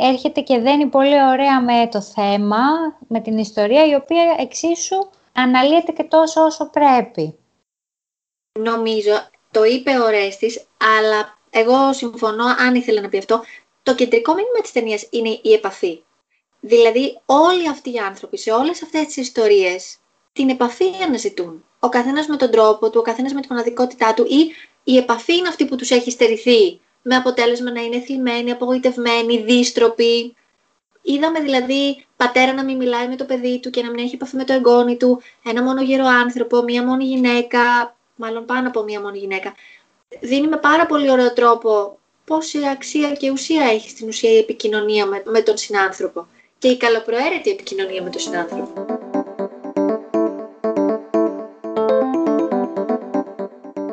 Έρχεται 0.00 0.40
και 0.40 0.58
δένει 0.58 0.86
πολύ 0.86 1.22
ωραία 1.22 1.60
με 1.60 1.88
το 1.90 2.00
θέμα, 2.00 2.58
με 3.08 3.20
την 3.20 3.38
ιστορία 3.38 3.86
η 3.86 3.94
οποία 3.94 4.36
εξίσου 4.38 5.08
αναλύεται 5.36 5.92
και 5.92 6.04
τόσο 6.04 6.44
όσο 6.44 6.70
πρέπει. 6.70 7.38
Νομίζω 8.58 9.12
το 9.50 9.64
είπε 9.64 9.98
ο 9.98 10.08
Ρέστης, 10.08 10.66
αλλά 10.98 11.38
εγώ 11.50 11.92
συμφωνώ, 11.92 12.44
αν 12.44 12.74
ήθελε 12.74 13.00
να 13.00 13.08
πει 13.08 13.18
αυτό, 13.18 13.42
το 13.82 13.94
κεντρικό 13.94 14.34
μήνυμα 14.34 14.60
της 14.62 14.72
ταινίας 14.72 15.06
είναι 15.10 15.38
η 15.42 15.52
επαφή. 15.52 16.02
Δηλαδή 16.60 17.20
όλοι 17.26 17.68
αυτοί 17.68 17.92
οι 17.92 17.98
άνθρωποι 17.98 18.38
σε 18.38 18.50
όλες 18.50 18.82
αυτές 18.82 19.06
τις 19.06 19.16
ιστορίες 19.16 19.98
την 20.32 20.48
επαφή 20.48 20.84
αναζητούν. 21.06 21.64
Ο 21.80 21.88
καθένας 21.88 22.26
με 22.26 22.36
τον 22.36 22.50
τρόπο 22.50 22.90
του, 22.90 22.98
ο 22.98 23.02
καθένας 23.02 23.32
με 23.32 23.40
τη 23.40 23.46
μοναδικότητά 23.50 24.14
του 24.14 24.26
ή 24.28 24.52
η 24.84 24.96
επαφή 24.96 25.36
είναι 25.36 25.48
αυτή 25.48 25.64
που 25.64 25.76
τους 25.76 25.90
έχει 25.90 26.10
στερηθεί 26.10 26.80
με 27.02 27.16
αποτέλεσμα 27.16 27.70
να 27.72 27.80
είναι 27.80 28.00
θλιμμένοι, 28.00 28.50
απογοητευμένοι, 28.50 29.38
δίστροποι. 29.38 30.36
Είδαμε 31.08 31.40
δηλαδή 31.40 32.04
πατέρα 32.16 32.52
να 32.52 32.64
μην 32.64 32.76
μιλάει 32.76 33.08
με 33.08 33.16
το 33.16 33.24
παιδί 33.24 33.60
του 33.60 33.70
και 33.70 33.82
να 33.82 33.90
μην 33.90 34.04
έχει 34.04 34.14
επαφή 34.14 34.36
με 34.36 34.44
το 34.44 34.52
εγγόνι 34.52 34.96
του, 34.96 35.22
ένα 35.44 35.62
μόνο 35.62 35.82
γερό 35.82 36.06
άνθρωπο, 36.06 36.62
μία 36.62 36.84
μόνη 36.84 37.04
γυναίκα, 37.04 37.60
μάλλον 38.16 38.44
πάνω 38.44 38.68
από 38.68 38.82
μία 38.82 39.00
μόνη 39.00 39.18
γυναίκα, 39.18 39.54
δίνει 40.20 40.48
με 40.48 40.56
πάρα 40.56 40.86
πολύ 40.86 41.10
ωραίο 41.10 41.32
τρόπο 41.32 41.98
πόση 42.24 42.58
αξία 42.72 43.10
και 43.10 43.30
ουσία 43.30 43.64
έχει 43.64 43.90
στην 43.90 44.08
ουσία 44.08 44.30
η 44.30 44.38
επικοινωνία 44.38 45.06
με, 45.06 45.22
με 45.24 45.40
τον 45.40 45.56
συνάνθρωπο 45.56 46.26
και 46.58 46.68
η 46.68 46.76
καλοπροαίρετη 46.76 47.50
επικοινωνία 47.50 48.02
με 48.02 48.10
τον 48.10 48.20
συνάνθρωπο. 48.20 48.84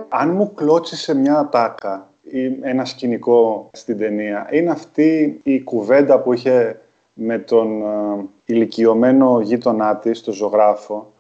Αν 0.10 0.30
μου 0.30 0.54
κλώτσει 0.54 0.96
σε 0.96 1.16
μια 1.16 1.38
ατάκα 1.38 2.10
ή 2.22 2.60
ένα 2.62 2.86
σκηνικό 2.86 3.70
στην 3.74 3.98
ταινία, 3.98 4.50
είναι 4.52 4.72
αυτή 4.72 5.40
η 5.44 5.64
κουβέντα 5.64 6.20
που 6.20 6.34
είχε 6.34 6.78
με 7.14 7.40
τον 7.40 7.82
ε, 7.82 8.26
ηλικιωμένο 8.46 9.40
γείτονά 9.42 9.98
της, 9.98 10.22
τον 10.22 10.34
ζωγράφο, 10.34 11.14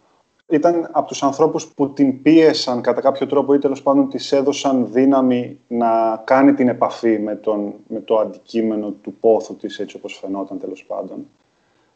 ήταν 0.48 0.90
από 0.92 1.08
τους 1.08 1.24
ανθρώπους 1.24 1.68
που 1.68 1.94
την 1.94 2.22
πίεσαν 2.22 2.82
κατά 2.82 3.02
κάποιο 3.02 3.28
τρόπο 3.28 3.54
ή 3.54 3.60
τέλος 3.60 3.82
πάντων 3.82 4.10
της 4.10 4.32
έδωσαν 4.32 4.88
δύναμη 4.92 5.60
να 5.68 6.22
κάνει 6.26 6.54
την 6.54 6.68
επαφή 6.68 7.20
με, 7.20 7.36
τον, 7.36 7.74
με 7.88 8.00
το 8.00 8.18
αντικείμενο 8.18 8.90
του 8.92 9.14
πόθου 9.20 9.56
της, 9.56 9.80
έτσι 9.80 9.96
όπως 9.96 10.18
φαινόταν 10.18 10.60
τέλος 10.60 10.86
πάντων. 10.86 11.28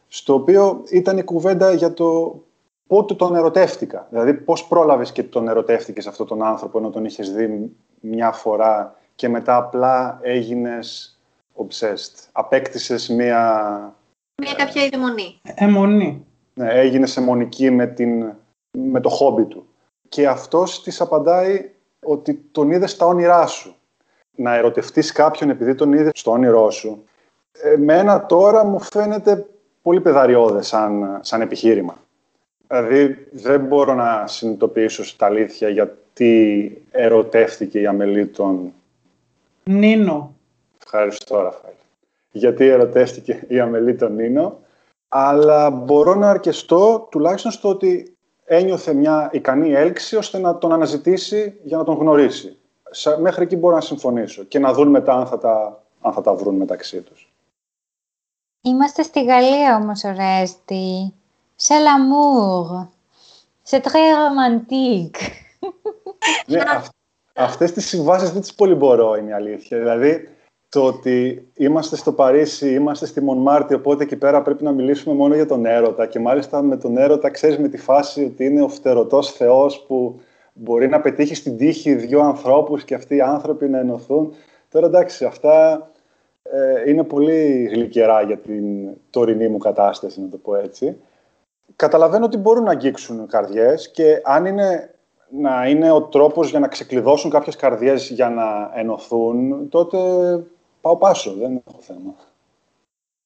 Στο 0.08 0.34
οποίο 0.34 0.82
ήταν 0.90 1.18
η 1.18 1.22
κουβέντα 1.22 1.72
για 1.72 1.92
το 1.92 2.40
πότε 2.86 3.14
τον 3.14 3.34
ερωτεύτηκα. 3.34 4.06
Δηλαδή 4.10 4.34
πώς 4.34 4.66
πρόλαβες 4.66 5.12
και 5.12 5.22
τον 5.22 5.48
ερωτεύτηκες 5.48 6.06
αυτόν 6.06 6.26
τον 6.26 6.42
άνθρωπο 6.42 6.78
ενώ 6.78 6.90
τον 6.90 7.04
είχες 7.04 7.32
δει 7.32 7.70
μια 8.00 8.32
φορά 8.32 8.96
και 9.14 9.28
μετά 9.28 9.56
απλά 9.56 10.18
έγινες 10.22 11.17
obsessed. 11.66 12.28
Απέκτησες 12.32 13.08
μια... 13.08 13.94
Μια 14.42 14.54
κάποια 14.54 14.84
ειδημονή. 14.84 15.40
Εμονή. 15.42 16.26
Ναι, 16.54 16.72
έγινες 16.72 17.16
αιμονική 17.16 17.70
με, 17.70 17.86
την, 17.86 18.32
με 18.78 19.00
το 19.00 19.08
χόμπι 19.08 19.44
του. 19.44 19.66
Και 20.08 20.28
αυτός 20.28 20.82
της 20.82 21.00
απαντάει 21.00 21.70
ότι 22.04 22.34
τον 22.52 22.70
είδες 22.70 22.90
στα 22.90 23.06
όνειρά 23.06 23.46
σου. 23.46 23.74
Να 24.36 24.54
ερωτευτείς 24.54 25.12
κάποιον 25.12 25.50
επειδή 25.50 25.74
τον 25.74 25.92
είδες 25.92 26.12
στο 26.14 26.30
όνειρό 26.30 26.70
σου. 26.70 27.04
Εμένα 27.62 28.26
τώρα 28.26 28.64
μου 28.64 28.80
φαίνεται 28.80 29.46
πολύ 29.82 30.00
πεδαριώδες 30.00 30.66
σαν, 30.66 31.18
σαν 31.22 31.40
επιχείρημα. 31.40 31.96
Δηλαδή 32.66 33.28
δεν 33.30 33.60
μπορώ 33.60 33.94
να 33.94 34.26
συνειδητοποιήσω 34.26 35.04
στα 35.04 35.26
αλήθεια 35.26 35.68
γιατί 35.68 36.82
ερωτεύτηκε 36.90 37.80
η 37.80 37.86
Αμελή 37.86 38.26
τον... 38.26 38.72
Νίνο. 39.64 40.36
Ευχαριστώ 40.92 41.40
Ραφαήλ. 41.40 41.74
Γιατί 42.30 42.66
ερωτεύτηκε 42.66 43.44
η 43.48 43.60
Αμελή 43.60 43.94
τον 43.94 44.14
Νίνο 44.14 44.58
αλλά 45.08 45.70
μπορώ 45.70 46.14
να 46.14 46.30
αρκεστώ 46.30 47.08
τουλάχιστον 47.10 47.50
στο 47.52 47.68
ότι 47.68 48.16
ένιωθε 48.44 48.92
μια 48.92 49.28
ικανή 49.32 49.72
έλξη 49.72 50.16
ώστε 50.16 50.38
να 50.38 50.58
τον 50.58 50.72
αναζητήσει 50.72 51.60
για 51.62 51.76
να 51.76 51.84
τον 51.84 51.96
γνωρίσει. 51.96 52.56
Μέχρι 53.18 53.42
εκεί 53.42 53.56
μπορώ 53.56 53.74
να 53.74 53.80
συμφωνήσω 53.80 54.44
και 54.44 54.58
να 54.58 54.72
δουν 54.72 54.88
μετά 54.88 55.12
αν 55.12 55.26
θα 55.26 55.38
τα, 55.38 55.82
αν 56.00 56.12
θα 56.12 56.20
τα 56.20 56.34
βρουν 56.34 56.54
μεταξύ 56.56 57.00
τους. 57.00 57.32
Είμαστε 58.60 59.02
στη 59.02 59.24
Γαλλία 59.24 59.76
όμως, 59.76 60.04
Ορέστη. 60.04 61.14
Σε 61.56 61.74
l'amour. 61.74 62.86
C'est 63.70 63.82
très 63.82 64.08
romantique. 64.22 65.16
ναι, 66.46 66.60
αυ- 66.66 66.90
αυτές 67.34 67.72
τις 67.72 67.86
συμβάσεις 67.86 68.30
δεν 68.30 68.40
τις 68.40 68.54
πολύ 68.54 68.74
μπορώ, 68.74 69.14
είναι 69.16 69.30
η 69.30 69.32
αλήθεια. 69.32 69.78
Δηλαδή, 69.78 70.37
το 70.68 70.84
ότι 70.84 71.48
είμαστε 71.54 71.96
στο 71.96 72.12
Παρίσι, 72.12 72.72
είμαστε 72.72 73.06
στη 73.06 73.22
Μονμάρτη, 73.22 73.74
οπότε 73.74 74.02
εκεί 74.02 74.16
πέρα 74.16 74.42
πρέπει 74.42 74.64
να 74.64 74.72
μιλήσουμε 74.72 75.14
μόνο 75.14 75.34
για 75.34 75.46
τον 75.46 75.66
έρωτα 75.66 76.06
και 76.06 76.18
μάλιστα 76.18 76.62
με 76.62 76.76
τον 76.76 76.96
έρωτα 76.96 77.30
ξέρεις 77.30 77.58
με 77.58 77.68
τη 77.68 77.76
φάση 77.76 78.24
ότι 78.24 78.44
είναι 78.44 78.62
ο 78.62 78.68
φτερωτός 78.68 79.32
θεός 79.32 79.84
που 79.86 80.20
μπορεί 80.52 80.88
να 80.88 81.00
πετύχει 81.00 81.34
στην 81.34 81.56
τύχη 81.56 81.94
δύο 81.94 82.20
ανθρώπους 82.20 82.84
και 82.84 82.94
αυτοί 82.94 83.16
οι 83.16 83.20
άνθρωποι 83.20 83.68
να 83.68 83.78
ενωθούν. 83.78 84.34
Τώρα 84.68 84.86
εντάξει, 84.86 85.24
αυτά 85.24 85.88
ε, 86.42 86.90
είναι 86.90 87.04
πολύ 87.04 87.68
γλυκερά 87.72 88.22
για 88.22 88.38
την 88.38 88.88
τωρινή 89.10 89.48
μου 89.48 89.58
κατάσταση, 89.58 90.20
να 90.20 90.28
το 90.28 90.36
πω 90.36 90.56
έτσι. 90.56 90.96
Καταλαβαίνω 91.76 92.24
ότι 92.24 92.36
μπορούν 92.36 92.64
να 92.64 92.70
αγγίξουν 92.70 93.26
καρδιές 93.26 93.90
και 93.90 94.20
αν 94.24 94.44
είναι 94.44 94.92
να 95.30 95.68
είναι 95.68 95.90
ο 95.90 96.02
τρόπος 96.02 96.50
για 96.50 96.58
να 96.58 96.68
ξεκλειδώσουν 96.68 97.30
κάποιες 97.30 97.56
καρδιές 97.56 98.10
για 98.10 98.30
να 98.30 98.70
ενωθούν, 98.74 99.68
τότε 99.68 99.98
πάω 100.80 100.96
πάσο, 100.96 101.32
δεν 101.32 101.62
έχω 101.66 101.78
θέμα. 101.80 102.14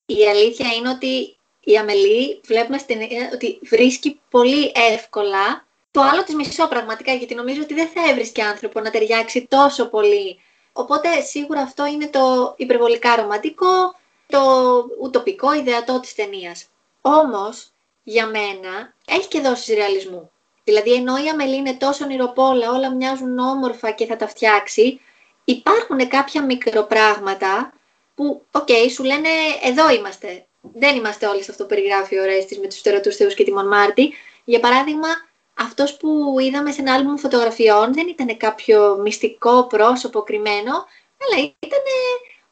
Η 0.07 0.29
αλήθεια 0.29 0.73
είναι 0.73 0.89
ότι 0.89 1.37
η 1.61 1.77
Αμελή 1.77 2.41
βλέπουμε 2.45 2.79
στην 2.79 2.99
ότι 3.33 3.59
βρίσκει 3.63 4.21
πολύ 4.31 4.73
εύκολα 4.93 5.67
το 5.91 6.01
άλλο 6.01 6.23
της 6.25 6.35
μισό 6.35 6.69
πραγματικά, 6.69 7.13
γιατί 7.13 7.35
νομίζω 7.35 7.63
ότι 7.63 7.75
δεν 7.75 7.89
θα 7.89 8.11
έβρισκε 8.11 8.43
άνθρωπο 8.43 8.81
να 8.81 8.91
ταιριάξει 8.91 9.47
τόσο 9.47 9.89
πολύ. 9.89 10.39
Οπότε 10.73 11.21
σίγουρα 11.21 11.61
αυτό 11.61 11.87
είναι 11.87 12.07
το 12.07 12.55
υπερβολικά 12.57 13.17
ρομαντικό, 13.17 13.95
το 14.27 14.41
ουτοπικό, 15.03 15.55
ιδεατό 15.55 16.01
της 16.01 16.15
ταινίας. 16.15 16.67
Όμως, 17.01 17.71
για 18.03 18.27
μένα, 18.27 18.95
έχει 19.07 19.29
και 19.29 19.41
δόση 19.41 19.75
ρεαλισμού. 19.75 20.31
Δηλαδή, 20.65 20.93
ενώ 20.93 21.25
η 21.25 21.29
Αμελί 21.29 21.57
είναι 21.57 21.75
τόσο 21.75 22.05
ονειροπόλα, 22.05 22.71
όλα 22.71 22.95
μοιάζουν 22.95 23.39
όμορφα 23.39 23.91
και 23.91 24.07
θα 24.07 24.17
τα 24.17 24.29
φτιάξει, 24.29 25.01
υπάρχουν 25.45 26.09
κάποια 26.09 26.45
μικροπράγματα 26.45 27.73
που, 28.15 28.45
OK, 28.51 28.67
okay, 28.69 28.91
σου 28.95 29.05
λένε 29.05 29.29
εδώ 29.63 29.91
είμαστε. 29.91 30.47
Δεν 30.61 30.97
είμαστε 30.97 31.27
όλοι 31.27 31.43
σε 31.43 31.51
αυτό 31.51 31.63
που 31.63 31.69
περιγράφει 31.69 32.19
ο 32.19 32.25
Ρέστης 32.25 32.59
με 32.59 32.67
τους 32.67 32.79
φτερωτούς 32.79 33.17
θεούς 33.17 33.35
και 33.35 33.45
τη 33.45 33.53
Μονμάρτη. 33.53 34.15
Για 34.45 34.61
παράδειγμα, 34.61 35.09
αυτός 35.55 35.97
που 35.97 36.37
είδαμε 36.41 36.73
σε 36.73 36.81
ένα 36.81 36.95
άλμπουμ 36.95 37.17
φωτογραφιών 37.17 37.95
δεν 37.95 38.09
ήταν 38.09 38.37
κάποιο 38.37 38.99
μυστικό 39.03 39.67
πρόσωπο 39.67 40.23
κρυμμένο. 40.23 40.73
Αλλά 41.23 41.53
ήταν 41.61 41.81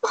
ο, 0.00 0.09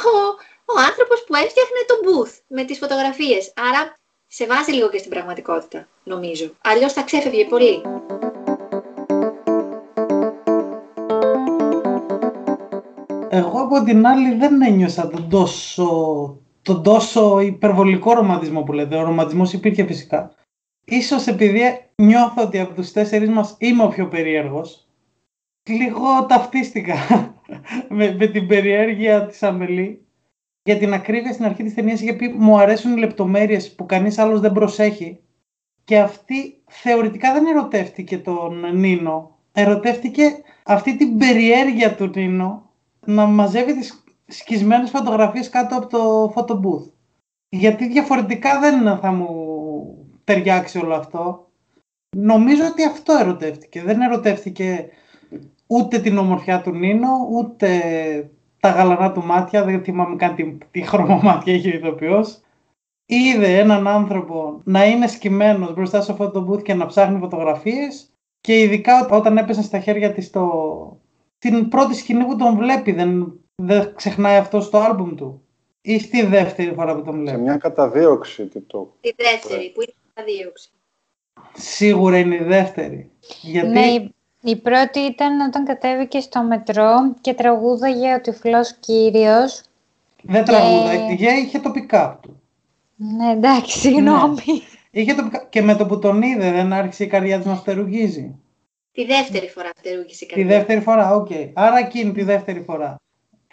ο 0.64 0.80
άνθρωπος 0.88 1.24
που 1.24 1.34
έφτιαχνε 1.34 1.80
το 1.86 1.94
booth 2.04 2.38
με 2.46 2.64
τις 2.64 2.78
φωτογραφίες. 2.78 3.52
Άρα 3.56 3.98
σε 4.26 4.46
βάζει 4.46 4.72
λίγο 4.72 4.90
και 4.90 4.98
στην 4.98 5.10
πραγματικότητα, 5.10 5.88
νομίζω. 6.04 6.54
Αλλιώς 6.60 6.92
θα 6.92 7.02
ξέφευγε 7.02 7.44
πολύ. 7.44 7.82
Εγώ 13.32 13.60
από 13.60 13.82
την 13.82 14.06
άλλη 14.06 14.34
δεν 14.34 14.62
ένιωσα 14.62 15.08
τον 15.08 15.28
τόσο, 15.28 15.86
τον 16.62 16.82
τόσο 16.82 17.40
υπερβολικό 17.40 18.12
ρομαντισμό 18.12 18.62
που 18.62 18.72
λέτε. 18.72 18.96
Ο 18.96 19.02
ρομαντισμός 19.02 19.52
υπήρχε 19.52 19.84
φυσικά. 19.86 20.34
Ίσως 20.84 21.26
επειδή 21.26 21.60
νιώθω 21.94 22.42
ότι 22.42 22.58
από 22.58 22.74
τους 22.74 22.92
τέσσερις 22.92 23.28
μας 23.28 23.56
είμαι 23.58 23.82
ο 23.82 23.88
πιο 23.88 24.08
περίεργος, 24.08 24.88
λίγο 25.68 26.26
ταυτίστηκα 26.28 26.94
με, 27.88 28.14
με 28.14 28.26
την 28.26 28.46
περιέργεια 28.46 29.26
της 29.26 29.42
Αμελή. 29.42 30.04
Για 30.62 30.78
την 30.78 30.92
ακρίβεια 30.92 31.32
στην 31.32 31.44
αρχή 31.44 31.62
της 31.62 31.74
ταινίας 31.74 32.00
είχε 32.00 32.12
πει 32.12 32.28
μου 32.28 32.58
αρέσουν 32.58 32.96
οι 32.96 33.00
λεπτομέρειες 33.00 33.74
που 33.74 33.86
κανείς 33.86 34.18
άλλος 34.18 34.40
δεν 34.40 34.52
προσέχει 34.52 35.20
και 35.84 35.98
αυτή 35.98 36.62
θεωρητικά 36.66 37.32
δεν 37.32 37.46
ερωτεύτηκε 37.46 38.18
τον 38.18 38.78
Νίνο. 38.78 39.38
Ερωτεύτηκε 39.52 40.22
αυτή 40.64 40.96
την 40.96 41.18
περιέργεια 41.18 41.94
του 41.94 42.10
Νίνο 42.14 42.69
να 43.06 43.26
μαζεύει 43.26 43.74
τις 43.74 44.04
σκισμένες 44.26 44.90
φωτογραφίες 44.90 45.48
κάτω 45.48 45.76
από 45.76 45.86
το 45.86 46.32
photo 46.34 46.52
booth. 46.52 46.90
Γιατί 47.48 47.88
διαφορετικά 47.88 48.60
δεν 48.60 48.98
θα 48.98 49.12
μου 49.12 49.28
ταιριάξει 50.24 50.78
όλο 50.78 50.94
αυτό. 50.94 51.50
Νομίζω 52.16 52.66
ότι 52.66 52.84
αυτό 52.84 53.12
ερωτεύτηκε. 53.12 53.82
Δεν 53.82 54.00
ερωτεύτηκε 54.00 54.88
ούτε 55.66 55.98
την 55.98 56.18
ομορφιά 56.18 56.60
του 56.60 56.70
Νίνο, 56.70 57.08
ούτε 57.30 57.68
τα 58.60 58.70
γαλανά 58.70 59.12
του 59.12 59.24
μάτια. 59.24 59.64
Δεν 59.64 59.82
θυμάμαι 59.82 60.16
καν 60.16 60.34
τι, 60.34 60.58
τι 60.70 60.80
χρώμα 60.82 61.20
μάτια 61.22 61.54
είχε 61.54 61.68
ο 61.68 61.76
ηθοποιός. 61.76 62.40
Είδε 63.06 63.58
έναν 63.58 63.88
άνθρωπο 63.88 64.60
να 64.64 64.84
είναι 64.84 65.06
σκυμμένος 65.06 65.74
μπροστά 65.74 66.00
στο 66.00 66.16
photo 66.18 66.62
και 66.62 66.74
να 66.74 66.86
ψάχνει 66.86 67.18
φωτογραφίες 67.18 68.10
και 68.40 68.60
ειδικά 68.60 69.08
όταν 69.10 69.38
έπεσε 69.38 69.62
στα 69.62 69.78
χέρια 69.78 70.12
της 70.12 70.30
το... 70.30 70.99
την 71.40 71.68
πρώτη 71.68 71.94
σκηνή 71.94 72.24
που 72.24 72.36
τον 72.36 72.56
βλέπει 72.56 72.92
δεν, 72.92 73.32
δεν 73.54 73.92
ξεχνάει 73.96 74.36
αυτός 74.36 74.64
στο 74.64 74.78
άλμπουμ 74.78 75.14
του. 75.14 75.42
Ή 75.82 75.98
στη 75.98 76.22
δεύτερη 76.26 76.72
φορά 76.74 76.94
που 76.96 77.02
τον 77.02 77.14
βλέπει. 77.14 77.28
Σε 77.30 77.36
μια 77.36 77.56
καταδίωξη 77.56 78.46
τι 78.46 78.60
το... 78.60 78.92
Τη 79.00 79.10
δεύτερη 79.16 79.70
που 79.74 79.80
είναι 79.82 79.92
καταδίωξη. 80.14 80.68
Σίγουρα 81.54 82.18
είναι 82.18 82.34
η 82.34 82.42
δεύτερη. 82.42 83.10
Γιατί... 83.40 83.68
Ναι, 83.68 83.80
η- 83.86 84.14
η 84.42 84.56
πρώτη 84.56 84.98
ήταν 84.98 85.40
όταν 85.40 85.64
κατέβηκε 85.64 86.20
στο 86.20 86.42
μετρό 86.42 87.14
και 87.20 87.34
τραγούδαγε 87.34 88.14
ο 88.14 88.20
τυφλός 88.20 88.72
κύριος. 88.80 89.62
Δεν 90.22 90.44
Και- 90.44 90.50
τραγούδα, 90.52 90.92
είχε, 91.10 91.30
είχε 91.30 91.58
το 91.58 91.72
pick-up 91.74 92.14
του. 92.20 92.40
Ναι, 92.96 93.30
εντάξει, 93.32 93.78
συγγνώμη. 93.78 94.42
Είχε 94.90 95.14
το 95.14 95.28
pick-up. 95.30 95.46
Και 95.48 95.62
με 95.62 95.74
το 95.76 95.86
που 95.86 95.98
τον 95.98 96.22
είδε 96.22 96.50
δεν 96.50 96.72
άρχισε 96.72 97.04
η 97.04 97.06
καρδιά 97.06 97.40
του 97.40 97.48
να 97.48 97.54
φτερουγίζει. 97.56 98.34
Τη 98.92 99.04
δεύτερη 99.04 99.48
φορά 99.48 99.70
φτερούγησε 99.76 100.24
η 100.24 100.28
Τη 100.28 100.34
καρδιά. 100.34 100.56
δεύτερη 100.56 100.80
φορά, 100.80 101.14
οκ. 101.14 101.28
Άρα 101.54 101.78
εκείνη 101.78 102.12
τη 102.12 102.22
δεύτερη 102.22 102.60
φορά. 102.60 102.96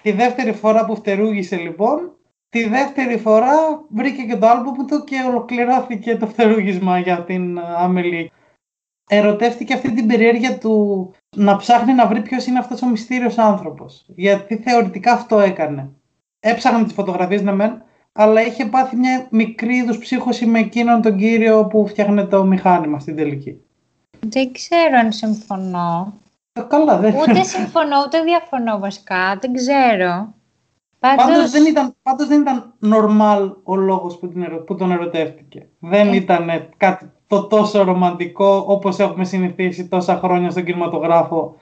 Τη 0.02 0.12
δεύτερη 0.12 0.54
φορά 0.54 0.86
που 0.86 0.96
φτερούγησε 0.96 1.56
λοιπόν, 1.56 2.12
τη 2.50 2.68
δεύτερη 2.70 3.18
φορά 3.18 3.86
βρήκε 3.90 4.24
και 4.24 4.36
το 4.36 4.48
άλμπουμ 4.48 4.86
του 4.86 5.04
και 5.04 5.16
ολοκληρώθηκε 5.28 6.18
το 6.18 6.28
φτερούγισμα 6.28 7.00
για 7.00 7.24
την 7.24 7.60
Αμελή. 7.60 8.32
Ερωτεύτηκε 9.10 9.74
αυτή 9.74 9.94
την 9.94 10.08
περιέργεια 10.08 10.58
του 10.58 11.14
να 11.36 11.56
ψάχνει 11.56 11.94
να 11.94 12.08
βρει 12.08 12.22
ποιος 12.22 12.46
είναι 12.46 12.60
αυτός 12.60 12.82
ο 12.82 12.88
μυστήριος 12.88 13.38
άνθρωπος. 13.38 14.06
Γιατί 14.08 14.58
θεωρητικά 14.58 15.12
αυτό 15.12 15.40
έκανε. 15.40 15.90
Έψαχνε 16.40 16.84
τις 16.84 16.94
φωτογραφίες 16.94 17.42
ναι 17.42 17.52
μεν, 17.52 17.84
αλλά 18.12 18.42
είχε 18.42 18.66
πάθει 18.66 18.96
μια 18.96 19.28
μικρή 19.32 19.76
είδους 19.76 19.98
ψύχωση 19.98 20.46
με 20.46 20.60
εκείνον 20.60 21.02
τον 21.02 21.18
κύριο 21.18 21.68
που 21.68 21.88
φτιάχνε 21.88 22.26
το 22.26 22.44
μηχάνημα 22.46 23.00
στην 23.00 23.16
τελική. 23.16 23.62
Δεν 24.20 24.52
ξέρω 24.52 24.98
αν 25.00 25.12
συμφωνώ. 25.12 26.14
Ε, 26.54 26.62
Καλά, 26.62 26.98
δεν 26.98 27.16
Ούτε 27.16 27.44
συμφωνώ, 27.44 27.96
ούτε 28.06 28.22
διαφωνώ 28.22 28.80
βασικά. 28.80 29.38
Δεν 29.42 29.54
ξέρω. 29.54 30.34
Πάντως, 31.00 31.26
Πάντως 31.26 31.52
δεν 31.52 31.66
ήταν, 31.66 31.96
πάντως 32.04 32.28
δεν 32.28 32.42
ήταν 32.42 32.74
normal 32.86 33.52
ο 33.64 33.76
λόγος 33.76 34.18
που, 34.20 34.28
την 34.28 34.42
ερω- 34.44 34.64
που 34.64 34.76
τον 34.76 34.92
ερωτεύτηκε. 34.92 35.68
Δεν 35.80 36.08
Ε. 36.08 36.16
ήταν 36.16 36.50
κάτι 36.78 37.12
το 37.28 37.44
τόσο 37.48 37.84
ρομαντικό 37.84 38.64
όπως 38.68 39.00
έχουμε 39.00 39.26
συνηθίσει 39.26 39.88
τόσα 39.88 40.16
χρόνια 40.18 40.50
στον 40.50 40.64
κινηματογράφο. 40.64 41.56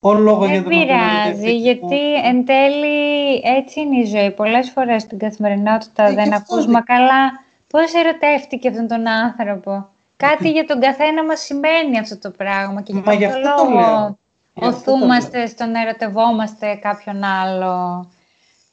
Ο 0.00 0.14
λόγος 0.14 0.48
για 0.48 0.62
δεν 0.62 0.70
τον 0.70 0.72
οποίο 0.72 0.86
τον 0.86 0.96
πειράζει, 0.96 1.28
ερωτεύτηκε. 1.28 1.56
γιατί 1.56 2.14
εν 2.14 2.44
τέλει 2.44 3.34
έτσι 3.44 3.80
είναι 3.80 3.96
η 3.98 4.04
ζωή. 4.04 4.30
Πολλές 4.30 4.70
φορές 4.70 5.02
στην 5.02 5.18
καθημερινότητα 5.18 6.02
Ε, 6.04 6.14
δεν 6.14 6.26
γι' 6.28 6.34
αυτό 6.34 6.54
ακούς, 6.54 6.64
δεν- 6.66 6.74
μα 6.74 6.80
καλά, 6.80 7.30
πώς 7.70 7.92
ερωτεύτηκε 7.94 8.68
αυτόν 8.68 8.86
τον 8.86 9.06
άνθρωπο. 9.08 9.88
Κάτι 10.28 10.50
για 10.50 10.66
τον 10.66 10.80
καθένα 10.80 11.24
μας 11.24 11.40
σημαίνει 11.40 11.98
αυτό 11.98 12.18
το 12.18 12.30
πράγμα 12.30 12.82
και 12.82 12.92
για 12.92 13.02
Μα 13.04 13.12
γι' 13.12 13.24
κάποιο 13.24 13.38
αυτό 13.50 13.64
το 13.64 13.70
λόγο 13.70 13.80
λέω. 13.80 14.18
Γι' 14.54 14.66
αυτό 14.66 14.84
το 14.84 14.90
οθούμαστε 14.96 15.46
στο 15.46 15.64
να 15.64 15.80
ερωτευόμαστε 15.80 16.74
κάποιον 16.82 17.24
άλλο. 17.24 18.08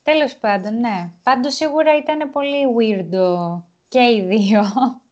Τέλος 0.03 0.36
πάντων, 0.36 0.79
ναι. 0.79 1.10
Πάντως 1.23 1.55
σίγουρα 1.55 1.97
ήταν 1.97 2.29
πολύ 2.31 2.65
weirdo 2.79 3.62
και 3.88 3.99
οι 3.99 4.21
δύο. 4.27 4.63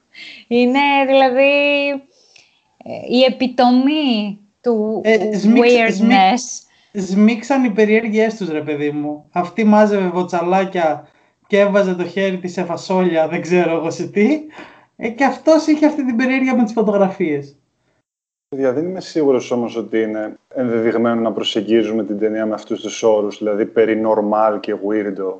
Είναι 0.48 0.80
δηλαδή 1.08 1.90
ε, 2.84 2.92
η 3.10 3.24
επιτομή 3.24 4.40
του 4.62 5.02
Ε, 5.04 5.38
σμίξ- 5.38 5.74
weirdness. 5.74 6.64
Σμίξαν 6.94 7.64
οι 7.64 7.70
περιέργειές 7.70 8.36
τους 8.36 8.50
ρε 8.50 8.62
παιδί 8.62 8.92
μου. 8.92 9.26
Αυτή 9.32 9.64
μάζευε 9.64 10.08
βοτσαλάκια 10.08 11.08
και 11.48 11.60
έβαζε 11.60 11.96
το 11.96 12.06
χέρι 12.06 12.38
της 12.38 12.52
σε 12.54 12.64
φασόλια, 12.64 13.28
δεν 13.28 13.42
ξέρω 13.42 13.72
εγώ 13.72 13.92
σε 13.92 14.08
τι. 14.08 14.40
Ε, 14.96 15.10
και 15.10 15.24
αυτός 15.24 15.68
είχε 15.68 15.86
αυτή 15.86 16.06
την 16.06 16.16
περιέργεια 16.16 16.56
με 16.56 16.64
τις 16.64 16.74
φωτογραφίες. 16.74 17.56
Παιδιά, 18.48 18.74
δεν 18.74 18.86
είμαι 18.86 19.02
σίγουρος 19.02 19.52
όμως 19.52 19.76
ότι 19.76 20.02
είναι 20.02 20.38
ενδεδειγμένο 20.56 21.22
να 21.22 21.32
προσεγγίζουμε 21.32 22.04
την 22.04 22.20
ταινία 22.20 22.46
με 22.46 22.54
αυτούς 22.54 22.82
τους 22.82 23.04
όρους, 23.04 23.38
δηλαδή 23.38 23.66
περί 23.66 24.02
normal 24.06 24.58
και 24.60 24.76
weirdo. 24.88 25.34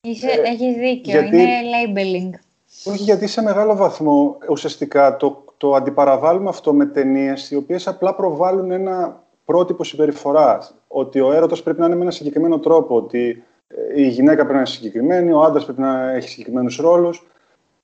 Είσαι, 0.00 0.26
Ε, 0.28 0.40
έχεις 0.50 0.74
δίκιο, 0.76 1.20
γιατί- 1.20 1.36
είναι 1.36 1.48
labeling. 1.94 2.38
Όχι, 2.84 3.02
γιατί 3.02 3.26
σε 3.26 3.42
μεγάλο 3.42 3.76
βαθμό 3.76 4.38
ουσιαστικά 4.50 5.16
το, 5.16 5.44
το 5.56 5.74
αντιπαραβάλλουμε 5.74 6.48
αυτό 6.48 6.74
με 6.74 6.86
ταινίες 6.86 7.50
οι 7.50 7.56
οποίες 7.56 7.86
απλά 7.86 8.14
προβάλλουν 8.14 8.70
ένα 8.70 9.22
πρότυπο 9.44 9.84
συμπεριφοράς. 9.84 10.74
Ότι 10.88 11.20
ο 11.20 11.32
έρωτας 11.32 11.62
πρέπει 11.62 11.80
να 11.80 11.86
είναι 11.86 11.94
με 11.94 12.02
ένα 12.02 12.10
συγκεκριμένο 12.10 12.58
τρόπο. 12.58 12.96
Ότι 12.96 13.42
ε, 13.68 14.00
η 14.02 14.08
γυναίκα 14.08 14.34
πρέπει 14.36 14.52
να 14.52 14.58
είναι 14.58 14.66
συγκεκριμένη, 14.66 15.32
ο 15.32 15.42
άντρας 15.42 15.64
πρέπει 15.64 15.80
να 15.80 16.10
έχει 16.10 16.28
συγκεκριμένους 16.28 16.76
ρόλους. 16.76 17.26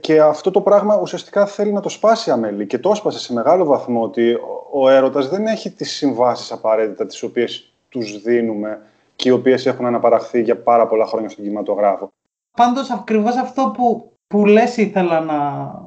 Και 0.03 0.21
αυτό 0.21 0.51
το 0.51 0.61
πράγμα 0.61 0.99
ουσιαστικά 1.01 1.47
θέλει 1.47 1.73
να 1.73 1.81
το 1.81 1.89
σπάσει 1.89 2.29
η 2.29 2.33
Αμέλη. 2.33 2.67
Και 2.67 2.79
το 2.79 2.91
έσπασε 2.91 3.19
σε 3.19 3.33
μεγάλο 3.33 3.65
βαθμό 3.65 4.03
ότι 4.03 4.33
ο, 4.33 4.81
ο 4.81 4.89
έρωτας 4.89 5.29
δεν 5.29 5.47
έχει 5.47 5.71
τις 5.71 5.91
συμβάσεις 5.91 6.53
απαραίτητα 6.53 7.07
τις 7.07 7.23
οποίες 7.23 7.73
τους 7.89 8.23
δίνουμε 8.23 8.81
και 9.17 9.29
οι 9.29 9.33
οποίες 9.33 9.67
έχουν 9.67 9.87
αναπαραχθεί 9.87 10.43
για 10.43 10.63
πάρα 10.63 10.87
πολλά 10.87 11.07
χρόνια 11.07 11.29
στον 11.29 11.45
κινηματογράφο. 11.45 12.13
Πάντως 12.57 12.91
ακριβώς 12.91 13.37
αυτό 13.37 13.73
που, 13.77 14.13
που 14.27 14.47
λες 14.47 14.77
ήθελα 14.77 15.21
να 15.21 15.39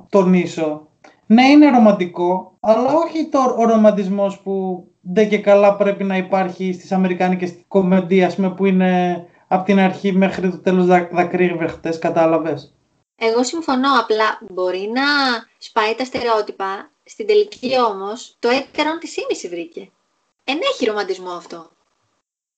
τονίσω. 0.09 0.87
Ναι, 1.25 1.43
είναι 1.43 1.69
ρομαντικό, 1.69 2.57
αλλά 2.59 2.93
όχι 2.93 3.25
το, 3.29 3.39
ο 3.57 3.65
ρομαντισμός 3.65 4.39
που 4.39 4.85
δεν 5.01 5.29
και 5.29 5.37
καλά 5.37 5.75
πρέπει 5.75 6.03
να 6.03 6.17
υπάρχει 6.17 6.73
στις 6.73 6.91
αμερικάνικες 6.91 7.55
κομμεντίες, 7.67 8.25
ας 8.25 8.35
πούμε, 8.35 8.49
που 8.49 8.65
είναι 8.65 9.25
από 9.47 9.65
την 9.65 9.79
αρχή 9.79 10.11
μέχρι 10.11 10.49
το 10.49 10.57
τέλος 10.57 10.85
δα, 10.85 11.09
δακρύβρεχτες, 11.11 11.99
κατάλαβες; 11.99 12.74
Εγώ 13.15 13.43
συμφωνώ, 13.43 13.99
απλά 13.99 14.39
μπορεί 14.49 14.91
να 14.93 15.03
σπάει 15.57 15.95
τα 15.95 16.05
στερεότυπα, 16.05 16.89
στην 17.03 17.27
τελική 17.27 17.71
όμως 17.89 18.35
το 18.39 18.49
έτερον 18.49 18.99
της 18.99 19.17
ήμιση 19.17 19.47
βρήκε. 19.47 19.89
Εν 20.43 20.57
έχει 20.73 20.85
ρομαντισμό 20.85 21.31
αυτό. 21.31 21.69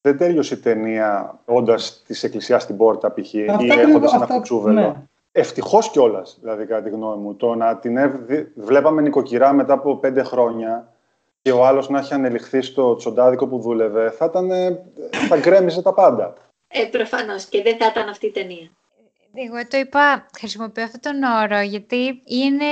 δεν 0.01 0.17
τέλειωσε 0.17 0.53
η 0.53 0.57
ταινία 0.57 1.39
όντας 1.45 2.03
της 2.07 2.23
εκκλησιά 2.23 2.59
στην 2.59 2.77
πόρτα, 2.77 3.11
π.χ. 3.13 3.33
ή 3.33 3.45
Αυτό 3.49 3.63
έχοντας 3.63 3.77
ακριβώς, 3.79 4.13
ένα 4.13 4.21
αυτό- 4.23 4.33
κουτσούβελο. 4.35 4.79
ναι. 4.81 4.93
Ευτυχώς 5.31 5.89
κιόλας, 5.91 6.37
δηλαδή, 6.41 6.65
κατά 6.65 6.81
τη 6.83 6.89
γνώμη 6.89 7.21
μου. 7.21 7.35
Το 7.35 7.55
να 7.55 7.77
την 7.77 7.97
εβ- 7.97 8.21
δι- 8.27 8.47
βλέπαμε 8.55 9.01
νοικοκυρά 9.01 9.53
μετά 9.53 9.73
από 9.73 9.95
πέντε 9.95 10.23
χρόνια 10.23 10.93
και 11.41 11.51
ο 11.51 11.65
άλλος 11.65 11.89
να 11.89 11.99
έχει 11.99 12.13
ανελιχθεί 12.13 12.61
στο 12.61 12.95
τσοντάδικο 12.95 13.47
που 13.47 13.59
δούλευε, 13.59 14.09
θα, 14.11 14.25
ήταν, 14.25 14.51
ε, 14.51 14.83
θα 15.27 15.37
γκρέμιζε 15.37 15.81
τα 15.81 15.93
πάντα. 15.93 16.33
Ε, 16.67 16.85
προφανώς 16.85 17.45
και 17.45 17.61
δεν 17.61 17.77
θα 17.77 17.85
ήταν 17.87 18.09
αυτή 18.09 18.25
η 18.25 18.31
ταινία. 18.31 18.69
Εγώ 19.39 19.67
το 19.67 19.77
είπα, 19.77 20.25
χρησιμοποιώ 20.37 20.83
αυτόν 20.83 20.99
τον 21.01 21.23
όρο, 21.23 21.61
γιατί 21.61 22.21
είναι 22.25 22.65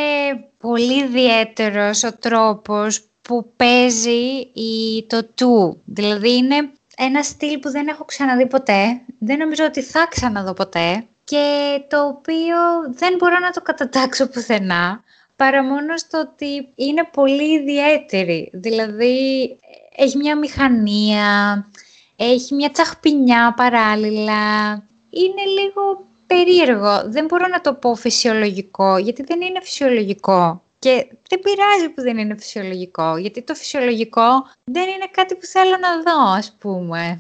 πολύ 0.58 1.04
ιδιαίτερος 1.04 2.04
ο 2.04 2.14
τρόπος 2.18 3.10
που 3.22 3.54
παίζει 3.56 4.50
η, 4.54 5.06
το 5.08 5.26
του. 5.26 5.82
Δηλαδή 5.86 6.36
είναι 6.36 6.70
ένα 6.98 7.24
στυλ 7.24 7.60
που 7.60 7.70
δεν 7.70 7.88
έχω 7.88 8.06
ξαναδεί 8.06 8.48
ποτέ, 8.48 9.02
δεν 9.20 9.38
νομίζω 9.38 9.66
ότι 9.66 9.82
θα 9.82 10.08
ξαναδώ 10.10 10.54
ποτέ 10.54 11.06
και 11.24 11.46
το 11.90 12.08
οποίο 12.08 12.58
δεν 12.90 13.16
μπορώ 13.18 13.40
να 13.40 13.52
το 13.52 13.62
κατατάξω 13.62 14.28
πουθενά, 14.28 15.04
παρά 15.36 15.64
μόνο 15.64 15.98
στο 15.98 16.20
ότι 16.20 16.68
είναι 16.76 17.08
πολύ 17.12 17.54
ιδιαίτερη. 17.54 18.50
Δηλαδή 18.54 19.58
έχει 19.96 20.18
μια 20.18 20.38
μηχανία, 20.38 21.66
έχει 22.16 22.54
μια 22.54 22.72
τσαχπινιά 22.72 23.54
παράλληλα. 23.58 24.72
Είναι 25.10 25.44
λίγο 25.60 26.14
περίεργο. 26.28 27.02
Δεν 27.06 27.26
μπορώ 27.26 27.48
να 27.48 27.62
το 27.62 27.74
πω 27.74 27.96
φυσιολογικό, 27.96 28.98
γιατί 28.98 29.24
δεν 29.24 29.42
είναι 29.42 29.60
φυσιολογικό. 29.62 30.64
Και 30.80 31.08
δεν 31.30 31.40
πειράζει 31.40 31.90
που 31.90 32.02
δεν 32.02 32.18
είναι 32.18 32.36
φυσιολογικό, 32.36 33.18
γιατί 33.18 33.42
το 33.42 33.54
φυσιολογικό 33.56 34.22
δεν 34.64 34.84
είναι 34.84 35.08
κάτι 35.12 35.36
που 35.36 35.46
θέλω 35.46 35.78
να 35.78 36.02
δω, 36.02 36.32
ας 36.38 36.56
πούμε. 36.60 37.20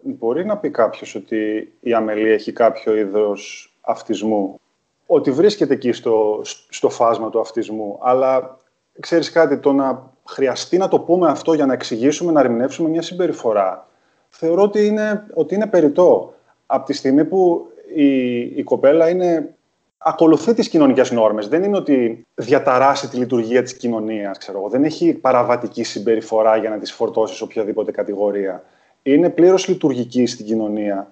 Μπορεί 0.00 0.44
να 0.44 0.56
πει 0.56 0.70
κάποιος 0.70 1.14
ότι 1.14 1.72
η 1.80 1.94
αμελή 1.94 2.30
έχει 2.30 2.52
κάποιο 2.52 2.96
είδος 2.96 3.72
αυτισμού, 3.80 4.60
ότι 5.06 5.30
βρίσκεται 5.30 5.74
εκεί 5.74 5.92
στο, 5.92 6.42
στο 6.68 6.90
φάσμα 6.90 7.30
του 7.30 7.40
αυτισμού, 7.40 7.98
αλλά 8.02 8.58
ξέρεις 9.00 9.30
κάτι, 9.30 9.58
το 9.58 9.72
να 9.72 10.10
χρειαστεί 10.24 10.76
να 10.76 10.88
το 10.88 11.00
πούμε 11.00 11.28
αυτό 11.28 11.54
για 11.54 11.66
να 11.66 11.72
εξηγήσουμε, 11.72 12.32
να 12.32 12.40
ερμηνεύσουμε 12.40 12.88
μια 12.88 13.02
συμπεριφορά, 13.02 13.88
θεωρώ 14.28 14.62
ότι 14.62 14.86
είναι, 14.86 15.26
ότι 15.34 15.54
είναι 15.54 15.66
περιττό. 15.66 16.34
Από 16.66 16.86
τη 16.86 16.92
στιγμή 16.92 17.24
που 17.24 17.71
η, 17.94 18.38
η 18.40 18.62
κοπέλα 18.62 19.08
είναι, 19.08 19.54
ακολουθεί 19.98 20.54
τις 20.54 20.68
κοινωνικές 20.68 21.10
νόρμες. 21.10 21.48
Δεν 21.48 21.62
είναι 21.62 21.76
ότι 21.76 22.26
διαταράσει 22.34 23.08
τη 23.08 23.16
λειτουργία 23.16 23.62
της 23.62 23.76
κοινωνίας, 23.76 24.38
ξέρω 24.38 24.58
εγώ. 24.58 24.68
Δεν 24.68 24.84
έχει 24.84 25.14
παραβατική 25.14 25.82
συμπεριφορά 25.82 26.56
για 26.56 26.70
να 26.70 26.78
της 26.78 26.92
φορτώσεις 26.92 27.40
οποιαδήποτε 27.40 27.90
κατηγορία. 27.90 28.64
Είναι 29.02 29.30
πλήρως 29.30 29.68
λειτουργική 29.68 30.26
στην 30.26 30.46
κοινωνία. 30.46 31.10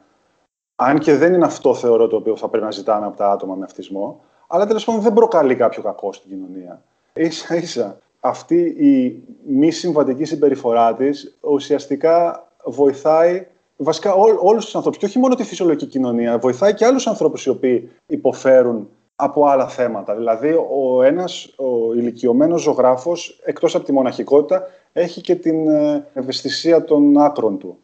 Αν 0.76 0.98
και 0.98 1.16
δεν 1.16 1.34
είναι 1.34 1.44
αυτό, 1.44 1.74
θεωρώ, 1.74 2.06
το 2.06 2.16
οποίο 2.16 2.36
θα 2.36 2.48
πρέπει 2.48 2.64
να 2.64 2.70
ζητάνε 2.70 3.06
από 3.06 3.16
τα 3.16 3.30
άτομα 3.30 3.54
με 3.54 3.64
αυτισμό. 3.64 4.20
Αλλά 4.46 4.66
τέλος 4.66 4.84
πάντων 4.84 5.00
δεν 5.00 5.12
προκαλεί 5.12 5.54
κάποιο 5.54 5.82
κακό 5.82 6.12
στην 6.12 6.30
κοινωνία. 6.30 6.82
σα 7.12 7.54
ίσα 7.54 7.98
αυτή 8.20 8.60
η 8.62 9.22
μη 9.46 9.70
συμβατική 9.70 10.24
συμπεριφορά 10.24 10.94
της 10.94 11.38
ουσιαστικά 11.40 12.46
βοηθάει 12.64 13.46
βασικά 13.82 14.14
ό, 14.14 14.22
όλους 14.40 14.64
τους 14.64 14.74
ανθρώπους 14.74 14.98
και 15.00 15.06
όχι 15.06 15.18
μόνο 15.18 15.34
τη 15.34 15.44
φυσιολογική 15.44 15.86
κοινωνία, 15.86 16.38
βοηθάει 16.38 16.74
και 16.74 16.84
άλλους 16.84 17.06
ανθρώπους 17.06 17.46
οι 17.46 17.48
οποίοι 17.48 17.90
υποφέρουν 18.06 18.88
από 19.16 19.46
άλλα 19.46 19.68
θέματα. 19.68 20.14
Δηλαδή, 20.14 20.48
ο 20.70 21.02
ένας 21.02 21.54
ο 21.56 21.94
ηλικιωμένος 21.94 22.62
ζωγράφος, 22.62 23.40
εκτός 23.44 23.74
από 23.74 23.84
τη 23.84 23.92
μοναχικότητα, 23.92 24.62
έχει 24.92 25.20
και 25.20 25.34
την 25.34 25.68
ε, 25.68 26.06
ευαισθησία 26.14 26.84
των 26.84 27.18
άκρων 27.18 27.58
του. 27.58 27.78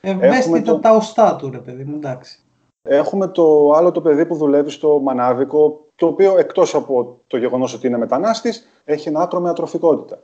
Ευαίσθητο 0.00 0.72
το... 0.72 0.78
τα 0.78 0.94
οστά 0.94 1.36
του, 1.36 1.50
ρε 1.50 1.58
παιδί 1.58 1.84
μου, 1.84 1.94
εντάξει. 1.96 2.38
Έχουμε 2.82 3.28
το 3.28 3.72
άλλο 3.72 3.92
το 3.92 4.00
παιδί 4.00 4.26
που 4.26 4.34
δουλεύει 4.34 4.70
στο 4.70 5.00
Μανάβικο, 5.02 5.80
το 5.96 6.06
οποίο 6.06 6.38
εκτός 6.38 6.74
από 6.74 7.18
το 7.26 7.36
γεγονός 7.36 7.74
ότι 7.74 7.86
είναι 7.86 7.98
μετανάστης, 7.98 8.68
έχει 8.84 9.08
ένα 9.08 9.20
άκρο 9.20 9.40
με 9.40 9.48
ατροφικότητα. 9.48 10.18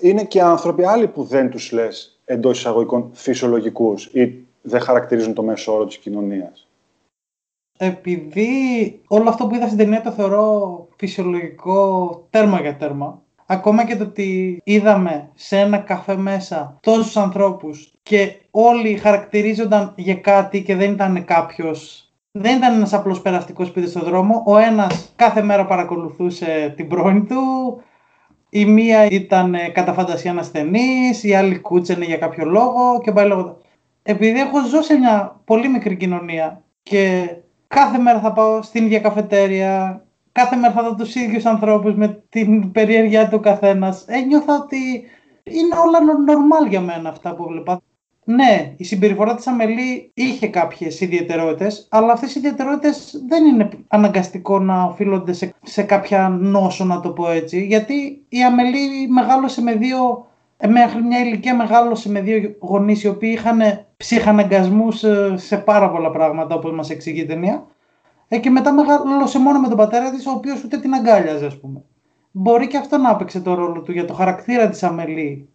Είναι 0.00 0.24
και 0.24 0.42
άνθρωποι 0.42 0.84
άλλοι 0.84 1.06
που 1.08 1.22
δεν 1.22 1.50
τους 1.50 1.72
λες 1.72 2.18
εντός 2.24 2.58
εισαγωγικών 2.58 3.10
φυσιολογικούς 3.12 4.06
ή 4.06 4.44
δεν 4.64 4.80
χαρακτηρίζουν 4.80 5.34
το 5.34 5.42
μέσο 5.42 5.74
όρο 5.74 5.84
της 5.84 5.98
κοινωνίας. 5.98 6.68
Επειδή 7.78 9.00
όλο 9.06 9.28
αυτό 9.28 9.46
που 9.46 9.54
είδα 9.54 9.66
στην 9.66 9.78
ταινία 9.78 10.02
το 10.02 10.10
θεωρώ 10.10 10.88
φυσιολογικό 10.96 12.26
τέρμα 12.30 12.60
για 12.60 12.76
τέρμα, 12.76 13.22
ακόμα 13.46 13.86
και 13.86 13.96
το 13.96 14.04
ότι 14.04 14.60
είδαμε 14.64 15.30
σε 15.34 15.58
ένα 15.58 15.78
καφέ 15.78 16.16
μέσα 16.16 16.78
τόσους 16.80 17.16
ανθρώπους 17.16 17.94
και 18.02 18.40
όλοι 18.50 18.96
χαρακτηρίζονταν 18.96 19.92
για 19.96 20.14
κάτι 20.14 20.62
και 20.62 20.76
δεν 20.76 20.92
ήταν 20.92 21.24
κάποιος 21.24 22.04
δεν 22.38 22.56
ήταν 22.56 22.74
ένας 22.74 22.92
απλός 22.92 23.20
περαστικός 23.20 23.70
που 23.70 23.86
στον 23.86 24.02
δρόμο. 24.02 24.42
Ο 24.46 24.56
ένας 24.56 25.12
κάθε 25.16 25.42
μέρα 25.42 25.66
παρακολουθούσε 25.66 26.72
την 26.76 26.88
πρώην 26.88 27.26
του. 27.26 27.42
Η 28.50 28.64
μία 28.64 29.06
ήταν 29.06 29.56
κατά 29.72 29.92
φαντασία 29.92 30.34
ασθενής, 30.38 31.24
η 31.24 31.34
άλλη 31.34 31.58
κούτσενε 31.58 32.04
για 32.04 32.16
κάποιο 32.16 32.44
λόγο 32.44 33.00
και 33.02 33.12
πάει 33.12 33.26
λόγω 33.26 33.58
επειδή 34.06 34.40
έχω 34.40 34.66
ζω 34.66 34.82
σε 34.82 34.98
μια 34.98 35.40
πολύ 35.44 35.68
μικρή 35.68 35.96
κοινωνία 35.96 36.62
και 36.82 37.28
κάθε 37.66 37.98
μέρα 37.98 38.20
θα 38.20 38.32
πάω 38.32 38.62
στην 38.62 38.84
ίδια 38.84 39.00
καφετέρια, 39.00 40.04
κάθε 40.32 40.56
μέρα 40.56 40.72
θα 40.72 40.82
δω 40.82 40.94
τους 40.94 41.14
ίδιους 41.14 41.44
ανθρώπους 41.44 41.94
με 41.94 42.22
την 42.28 42.72
περιέργειά 42.72 43.28
του 43.28 43.40
καθένας, 43.40 44.04
ένιωθα 44.06 44.54
ότι 44.62 45.04
είναι 45.42 45.76
όλα 45.86 45.98
normal 46.28 46.68
για 46.68 46.80
μένα 46.80 47.08
αυτά 47.08 47.34
που 47.34 47.44
βλέπα. 47.46 47.80
Ναι, 48.24 48.74
η 48.76 48.84
συμπεριφορά 48.84 49.34
της 49.34 49.46
Αμελή 49.46 50.10
είχε 50.14 50.46
κάποιες 50.46 51.00
ιδιαιτερότητες, 51.00 51.86
αλλά 51.90 52.12
αυτές 52.12 52.34
οι 52.34 52.38
ιδιαιτερότητες 52.38 53.22
δεν 53.28 53.44
είναι 53.44 53.68
αναγκαστικό 53.88 54.58
να 54.58 54.82
οφείλονται 54.82 55.32
σε, 55.32 55.54
σε 55.62 55.82
κάποια 55.82 56.28
νόσο, 56.28 56.84
να 56.84 57.00
το 57.00 57.10
πω 57.10 57.30
έτσι, 57.30 57.64
γιατί 57.64 58.24
η 58.28 58.44
Αμελή 58.44 59.08
μεγάλωσε 59.08 59.62
με 59.62 59.74
δύο 59.74 60.26
ε, 60.56 60.66
μέχρι 60.66 61.02
μια 61.02 61.20
ηλικία 61.20 61.56
μεγάλωσε 61.56 62.10
με 62.10 62.20
δύο 62.20 62.56
γονείς 62.60 63.02
οι 63.02 63.08
οποίοι 63.08 63.30
είχαν 63.36 63.60
ψυχαναγκασμούς 64.04 65.04
ε, 65.04 65.34
σε 65.36 65.56
πάρα 65.56 65.90
πολλά 65.90 66.10
πράγματα 66.10 66.54
όπως 66.54 66.72
μας 66.72 66.90
εξηγεί 66.90 67.20
η 67.20 67.26
ταινία 67.26 67.66
ε, 68.28 68.38
και 68.38 68.50
μετά 68.50 68.72
μεγάλωσε 68.72 69.38
μόνο 69.38 69.60
με 69.60 69.68
τον 69.68 69.76
πατέρα 69.76 70.10
της 70.10 70.26
ο 70.26 70.30
οποίος 70.30 70.64
ούτε 70.64 70.78
την 70.78 70.94
αγκάλιαζε 70.94 71.46
ας 71.46 71.60
πούμε. 71.60 71.84
Μπορεί 72.30 72.66
και 72.66 72.76
αυτό 72.76 72.98
να 72.98 73.10
έπαιξε 73.10 73.40
το 73.40 73.54
ρόλο 73.54 73.82
του 73.82 73.92
για 73.92 74.04
το 74.04 74.12
χαρακτήρα 74.12 74.68
της 74.68 74.82
Αμελή 74.82 75.48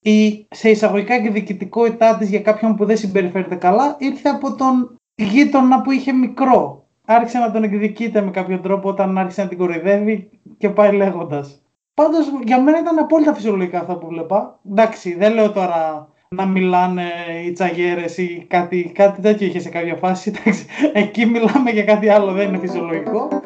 ή 0.00 0.46
σε 0.50 0.70
εισαγωγικά 0.70 1.20
και 1.20 1.30
διοικητικότητά 1.30 2.16
της 2.16 2.28
για 2.28 2.40
κάποιον 2.40 2.76
που 2.76 2.84
δεν 2.84 2.96
συμπεριφέρεται 2.96 3.54
καλά 3.54 3.96
ήρθε 3.98 4.28
από 4.28 4.54
τον 4.54 4.96
γείτονα 5.14 5.80
που 5.82 5.90
είχε 5.90 6.12
μικρό. 6.12 6.86
Άρχισε 7.04 7.38
να 7.38 7.50
τον 7.50 7.62
εκδικείται 7.62 8.20
με 8.20 8.30
κάποιο 8.30 8.60
τρόπο 8.60 8.88
όταν 8.88 9.18
άρχισε 9.18 9.42
να 9.42 9.48
την 9.48 9.58
κοροϊδεύει 9.58 10.30
και 10.58 10.70
πάει 10.70 10.92
λέγοντας. 10.92 11.62
Πάντως 11.94 12.26
για 12.44 12.60
μένα 12.60 12.78
ήταν 12.78 12.98
απόλυτα 12.98 13.34
φυσιολογικά 13.34 13.80
αυτά 13.80 13.98
που 13.98 14.06
βλέπα. 14.06 14.60
Εντάξει, 14.70 15.14
δεν 15.14 15.34
λέω 15.34 15.52
τώρα 15.52 16.08
να 16.34 16.46
μιλάνε 16.46 17.12
οι 17.44 17.52
τσαγέρε 17.52 18.04
ή 18.16 18.44
κάτι, 18.48 18.92
κάτι 18.94 19.20
τέτοιο 19.20 19.46
είχε 19.46 19.60
σε 19.60 19.68
κάποια 19.68 19.96
φάση. 19.96 20.32
Εντάξει, 20.36 20.66
εκεί 20.92 21.26
μιλάμε 21.26 21.70
για 21.70 21.84
κάτι 21.84 22.08
άλλο, 22.08 22.32
δεν 22.32 22.48
είναι 22.48 22.58
φυσιολογικό. 22.58 23.42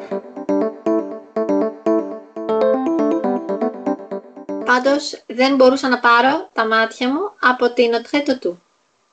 Πάντως 4.65 5.23
δεν 5.27 5.55
μπορούσα 5.55 5.89
να 5.89 5.99
πάρω 5.99 6.49
τα 6.53 6.67
μάτια 6.67 7.09
μου 7.09 7.31
από 7.39 7.73
την 7.73 7.93
οτρέτο 7.93 8.39
του. 8.39 8.61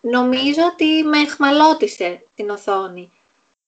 Νομίζω 0.01 0.62
ότι 0.73 1.03
με 1.05 1.19
εχμαλώτησε 1.19 2.25
την 2.35 2.51
οθόνη. 2.51 3.11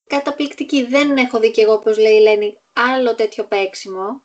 Καταπληκτική. 0.06 0.84
Δεν 0.84 1.16
έχω 1.16 1.38
δει 1.38 1.50
κι 1.50 1.60
εγώ, 1.60 1.72
όπως 1.72 1.98
λέει 1.98 2.14
η 2.14 2.20
Λένη, 2.20 2.58
άλλο 2.72 3.14
τέτοιο 3.14 3.44
παίξιμο 3.44 4.22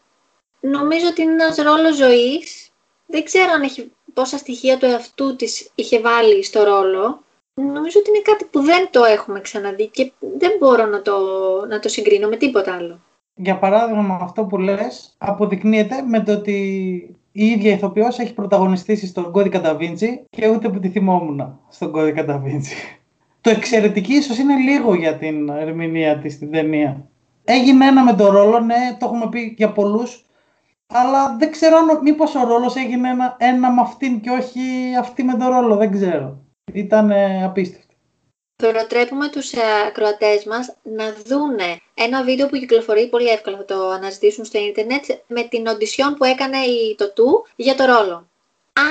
νομίζω 0.69 1.07
ότι 1.07 1.21
είναι 1.21 1.31
ένας 1.31 1.55
ρόλος 1.55 1.95
ζωής. 1.95 2.69
Δεν 3.05 3.23
ξέρω 3.23 3.51
αν 3.51 3.61
έχει 3.61 3.91
πόσα 4.13 4.37
στοιχεία 4.37 4.77
του 4.77 4.85
εαυτού 4.85 5.35
της 5.35 5.71
είχε 5.75 5.99
βάλει 5.99 6.43
στο 6.43 6.63
ρόλο. 6.63 7.23
Νομίζω 7.53 7.99
ότι 7.99 8.09
είναι 8.09 8.21
κάτι 8.21 8.45
που 8.51 8.59
δεν 8.59 8.87
το 8.91 9.03
έχουμε 9.03 9.41
ξαναδεί 9.41 9.87
και 9.87 10.11
δεν 10.37 10.51
μπορώ 10.59 10.85
να 10.85 11.01
το, 11.01 11.13
να 11.69 11.79
το 11.79 11.89
συγκρίνω 11.89 12.27
με 12.27 12.35
τίποτα 12.35 12.75
άλλο. 12.75 12.99
Για 13.35 13.57
παράδειγμα, 13.59 14.19
αυτό 14.21 14.43
που 14.43 14.57
λες 14.57 15.15
αποδεικνύεται 15.17 16.01
με 16.01 16.23
το 16.23 16.31
ότι 16.31 16.57
η 17.31 17.45
ίδια 17.45 17.71
ηθοποιός 17.71 18.19
έχει 18.19 18.33
πρωταγωνιστήσει 18.33 19.07
στον 19.07 19.31
κώδικα 19.31 19.61
Da 19.63 19.77
και 20.29 20.47
ούτε 20.47 20.69
που 20.69 20.79
τη 20.79 20.89
θυμόμουν 20.89 21.59
στον 21.69 21.91
κώδικα 21.91 22.25
Da 22.27 22.61
Το 23.41 23.49
εξαιρετική 23.49 24.13
ίσως 24.13 24.37
είναι 24.37 24.55
λίγο 24.55 24.93
για 24.93 25.17
την 25.17 25.49
ερμηνεία 25.49 26.17
της 26.17 26.33
στην 26.33 26.51
ταινία. 26.51 27.07
Έγινε 27.43 27.85
ένα 27.85 28.03
με 28.03 28.13
το 28.13 28.31
ρόλο, 28.31 28.59
ναι, 28.59 28.97
το 28.99 29.05
έχουμε 29.05 29.29
πει 29.29 29.53
για 29.57 29.71
πολλούς, 29.71 30.25
αλλά 30.87 31.35
δεν 31.39 31.51
ξέρω 31.51 31.77
αν 31.77 31.99
μήπως 32.01 32.35
ο 32.35 32.43
ρόλος 32.47 32.75
έγινε 32.75 33.09
ένα, 33.09 33.35
ένα 33.39 33.71
με 33.71 33.81
αυτήν 33.81 34.21
και 34.21 34.29
όχι 34.29 34.61
αυτή 34.99 35.23
με 35.23 35.37
τον 35.37 35.47
ρόλο, 35.47 35.75
δεν 35.75 35.91
ξέρω. 35.91 36.43
Ήταν 36.73 37.11
ε, 37.11 37.43
απίστευτο. 37.43 37.93
Προτρέπουμε 38.55 39.29
τους 39.29 39.51
ε, 39.51 39.59
ακροατές 39.87 40.45
μας 40.45 40.75
να 40.83 41.13
δούνε 41.25 41.81
ένα 41.93 42.23
βίντεο 42.23 42.47
που 42.47 42.57
κυκλοφορεί 42.57 43.09
πολύ 43.09 43.27
εύκολα, 43.27 43.57
θα 43.57 43.65
το 43.65 43.89
αναζητήσουν 43.89 44.45
στο 44.45 44.59
ίντερνετ, 44.59 45.05
με 45.27 45.43
την 45.43 45.67
οντισιόν 45.67 46.15
που 46.15 46.23
έκανε 46.23 46.57
η, 46.57 46.95
το 46.95 47.11
του 47.11 47.47
για 47.55 47.75
το 47.75 47.85
ρόλο. 47.85 48.27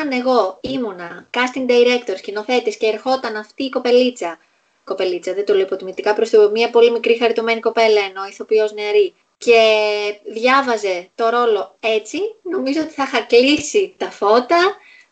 Αν 0.01 0.13
εγώ 0.13 0.59
ήμουνα 0.61 1.29
casting 1.31 1.71
director, 1.71 2.17
σκηνοθέτης 2.17 2.77
και 2.77 2.87
ερχόταν 2.87 3.37
αυτή 3.37 3.65
η 3.65 3.69
κοπελίτσα, 3.69 4.39
κοπελίτσα 4.85 5.35
δεν 5.35 5.45
το 5.45 5.53
λέω 5.55 5.63
υποτιμητικά 5.63 6.15
προς 6.15 6.31
το 6.31 6.51
μια 6.51 6.71
πολύ 6.71 6.91
μικρή 6.91 7.19
χαριτωμένη 7.19 7.61
κοπέλα 7.61 8.01
ενώ 8.01 8.25
ηθοποιός 8.31 8.73
νεαρή, 8.73 9.15
και 9.45 9.63
διάβαζε 10.33 11.09
το 11.15 11.29
ρόλο 11.29 11.77
έτσι, 11.81 12.19
νομίζω 12.43 12.81
ότι 12.81 12.93
θα 12.93 13.03
είχα 13.03 13.21
κλείσει 13.21 13.95
τα 13.97 14.11
φώτα, 14.11 14.61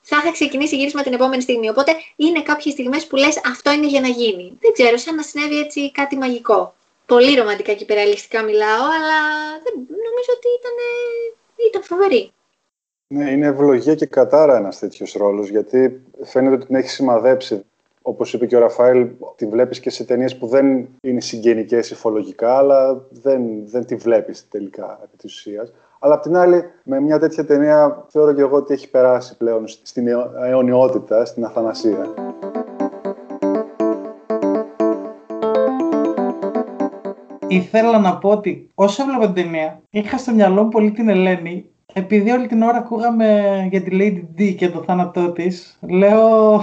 θα 0.01 0.17
είχα 0.17 0.33
ξεκινήσει 0.33 0.77
γύρισμα 0.77 1.03
την 1.03 1.13
επόμενη 1.13 1.43
στιγμή. 1.43 1.69
Οπότε 1.69 1.93
είναι 2.17 2.43
κάποιες 2.43 2.75
στιγμές 2.75 3.07
που 3.07 3.17
λες 3.17 3.41
αυτό 3.47 3.73
είναι 3.73 3.87
για 3.87 4.01
να 4.01 4.09
γίνει. 4.09 4.59
Δεν 4.61 4.73
ξέρω, 4.73 4.97
σαν 4.97 5.15
να 5.15 5.23
συνέβη 5.23 5.59
έτσι 5.59 5.91
κάτι 5.91 6.17
μαγικό. 6.17 6.75
Πολύ 7.07 7.35
ρομαντικά 7.35 7.73
και 7.73 7.83
υπεραλιστικά 7.83 8.43
μιλάω, 8.43 8.85
αλλά 8.97 9.19
δεν, 9.63 9.75
νομίζω 10.07 10.31
ότι 10.37 10.49
ήταν, 10.59 10.77
ήταν 11.69 11.83
φοβερή. 11.83 12.33
Ναι, 13.07 13.31
είναι 13.31 13.47
ευλογία 13.47 13.95
και 13.95 14.07
κατάρα 14.07 14.57
ένας 14.57 14.79
τέτοιος 14.79 15.13
ρόλος, 15.13 15.49
γιατί 15.49 16.03
φαίνεται 16.25 16.55
ότι 16.55 16.67
την 16.67 16.75
έχει 16.75 16.89
σημαδέψει 16.89 17.65
όπως 18.03 18.33
είπε 18.33 18.47
και 18.47 18.57
ο 18.57 18.59
Ραφαήλ, 18.59 19.09
τη 19.37 19.47
βλέπεις 19.47 19.81
και 19.81 19.91
σε 19.91 20.05
ταινίες 20.05 20.39
που 20.39 20.47
δεν 20.47 20.89
είναι 21.01 21.21
συγγενικές 21.21 21.91
υφολογικά, 21.91 22.57
αλλά 22.57 23.05
δεν, 23.11 23.43
δεν 23.67 23.87
τη 23.87 23.97
βλέπεις 23.97 24.49
τελικά 24.49 25.01
επί 25.05 25.17
της 25.17 25.35
ουσίας. 25.35 25.73
Αλλά 25.99 26.15
απ' 26.15 26.23
την 26.23 26.37
άλλη, 26.37 26.63
με 26.85 27.01
μια 27.01 27.19
τέτοια 27.19 27.45
ταινία 27.45 28.07
θεωρώ 28.09 28.33
και 28.33 28.41
εγώ 28.41 28.57
ότι 28.57 28.73
έχει 28.73 28.91
περάσει 28.91 29.37
πλέον 29.37 29.69
στην 29.69 30.07
αιωνιότητα, 30.47 31.25
στην 31.25 31.45
αθανασία. 31.45 32.15
Ήθελα 37.49 37.99
να 37.99 38.19
πω 38.19 38.29
ότι 38.29 38.71
όσο 38.75 39.03
έβλεπα 39.03 39.33
την 39.33 39.43
ταινία, 39.43 39.81
είχα 39.91 40.19
στο 40.19 40.33
μυαλό 40.33 40.69
πολύ 40.69 40.91
την 40.91 41.09
Ελένη 41.09 41.71
επειδή 41.93 42.31
όλη 42.31 42.47
την 42.47 42.63
ώρα 42.63 42.79
ακούγαμε 42.79 43.67
για 43.71 43.83
τη 43.83 43.91
Lady 43.93 44.41
D 44.41 44.55
και 44.55 44.69
το 44.69 44.83
θάνατό 44.83 45.31
της, 45.31 45.79
λέω 45.81 46.63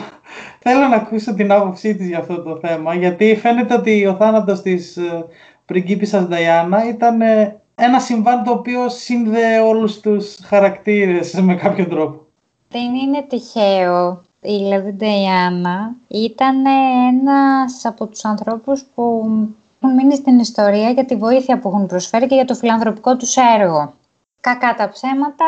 θέλω 0.60 0.88
να 0.88 0.96
ακούσω 0.96 1.34
την 1.34 1.52
άποψή 1.52 1.96
της 1.96 2.08
για 2.08 2.18
αυτό 2.18 2.42
το 2.42 2.60
θέμα, 2.62 2.96
γιατί 2.96 3.36
φαίνεται 3.36 3.74
ότι 3.74 4.06
ο 4.06 4.16
θάνατος 4.16 4.62
της 4.62 4.98
ε, 4.98 5.26
πριγκίπισσας 5.66 6.28
Νταϊάννα 6.28 6.88
ήταν 6.88 7.22
ε, 7.22 7.60
ένα 7.76 8.00
συμβάν 8.00 8.44
το 8.44 8.52
οποίο 8.52 8.90
σύνδεε 8.90 9.60
όλους 9.60 10.00
τους 10.00 10.38
χαρακτήρες 10.44 11.34
με 11.34 11.56
κάποιο 11.56 11.88
τρόπο. 11.88 12.26
Δεν 12.70 12.96
είναι 12.96 13.26
τυχαίο. 13.30 14.22
Η 14.42 14.58
Lady 14.72 14.94
Νταϊάννα 14.94 15.96
ήταν 16.08 16.66
ένας 17.12 17.86
από 17.86 18.08
τους 18.08 18.26
ανθρώπους 18.26 18.84
που 18.96 19.28
έχουν 19.80 19.96
μείνει 19.96 20.16
στην 20.16 20.40
ιστορία 20.40 20.90
για 20.90 21.06
τη 21.06 21.16
βοήθεια 21.16 21.60
που 21.60 21.68
έχουν 21.68 21.86
προσφέρει 21.86 22.28
και 22.28 22.36
για 22.36 22.46
το 22.46 22.56
φιλανθρωπικό 22.56 23.18
τους 23.18 23.36
έργο. 23.60 23.94
Κακά 24.42 24.76
τα 24.76 24.90
ψέματα, 24.90 25.46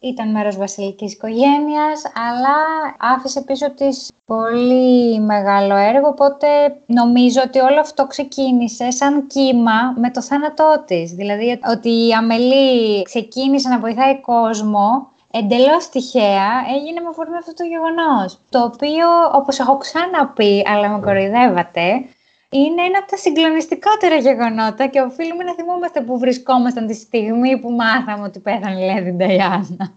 ήταν 0.00 0.30
μέρος 0.30 0.56
βασιλικής 0.56 1.12
οικογένειας, 1.12 2.02
αλλά 2.14 2.56
άφησε 2.98 3.40
πίσω 3.40 3.70
της 3.70 4.10
πολύ 4.26 5.20
μεγάλο 5.20 5.76
έργο, 5.76 6.08
οπότε 6.08 6.46
νομίζω 6.86 7.40
ότι 7.44 7.58
όλο 7.58 7.80
αυτό 7.80 8.06
ξεκίνησε 8.06 8.90
σαν 8.90 9.26
κύμα 9.26 9.94
με 9.96 10.10
το 10.10 10.22
θάνατό 10.22 10.82
της. 10.86 11.12
Δηλαδή 11.12 11.60
ότι 11.70 12.06
η 12.06 12.12
Αμελή 12.12 13.02
ξεκίνησε 13.02 13.68
να 13.68 13.78
βοηθάει 13.78 14.20
κόσμο 14.20 15.10
εντελώς 15.30 15.88
τυχαία 15.88 16.50
έγινε 16.76 17.00
με 17.00 17.08
αφορμή 17.08 17.36
αυτό 17.36 17.54
το 17.54 17.64
γεγονός. 17.64 18.38
Το 18.50 18.62
οποίο, 18.62 19.06
όπως 19.32 19.58
έχω 19.58 19.76
ξαναπεί, 19.76 20.62
αλλά 20.66 20.88
με 20.88 21.00
κοροϊδεύατε, 21.00 22.04
είναι 22.50 22.82
ένα 22.82 22.98
από 22.98 23.10
τα 23.10 23.16
συγκλονιστικότερα 23.16 24.16
γεγονότα 24.16 24.86
και 24.86 25.00
οφείλουμε 25.00 25.44
να 25.44 25.54
θυμόμαστε 25.54 26.00
που 26.00 26.18
βρισκόμασταν 26.18 26.86
τη 26.86 26.94
στιγμή 26.94 27.58
που 27.58 27.70
μάθαμε 27.70 28.24
ότι 28.24 28.38
πέθανε 28.38 28.80
η 28.80 28.84
Λέδη 28.84 29.12
Νταϊάννα. 29.12 29.92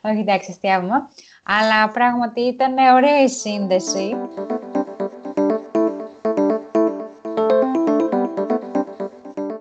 Όχι, 0.00 0.18
εντάξει, 0.18 0.50
αστιάβουμε. 0.50 1.08
Αλλά 1.42 1.88
πράγματι 1.88 2.40
ήταν 2.40 2.76
ωραία 2.94 3.22
η 3.22 3.28
σύνδεση. 3.28 4.16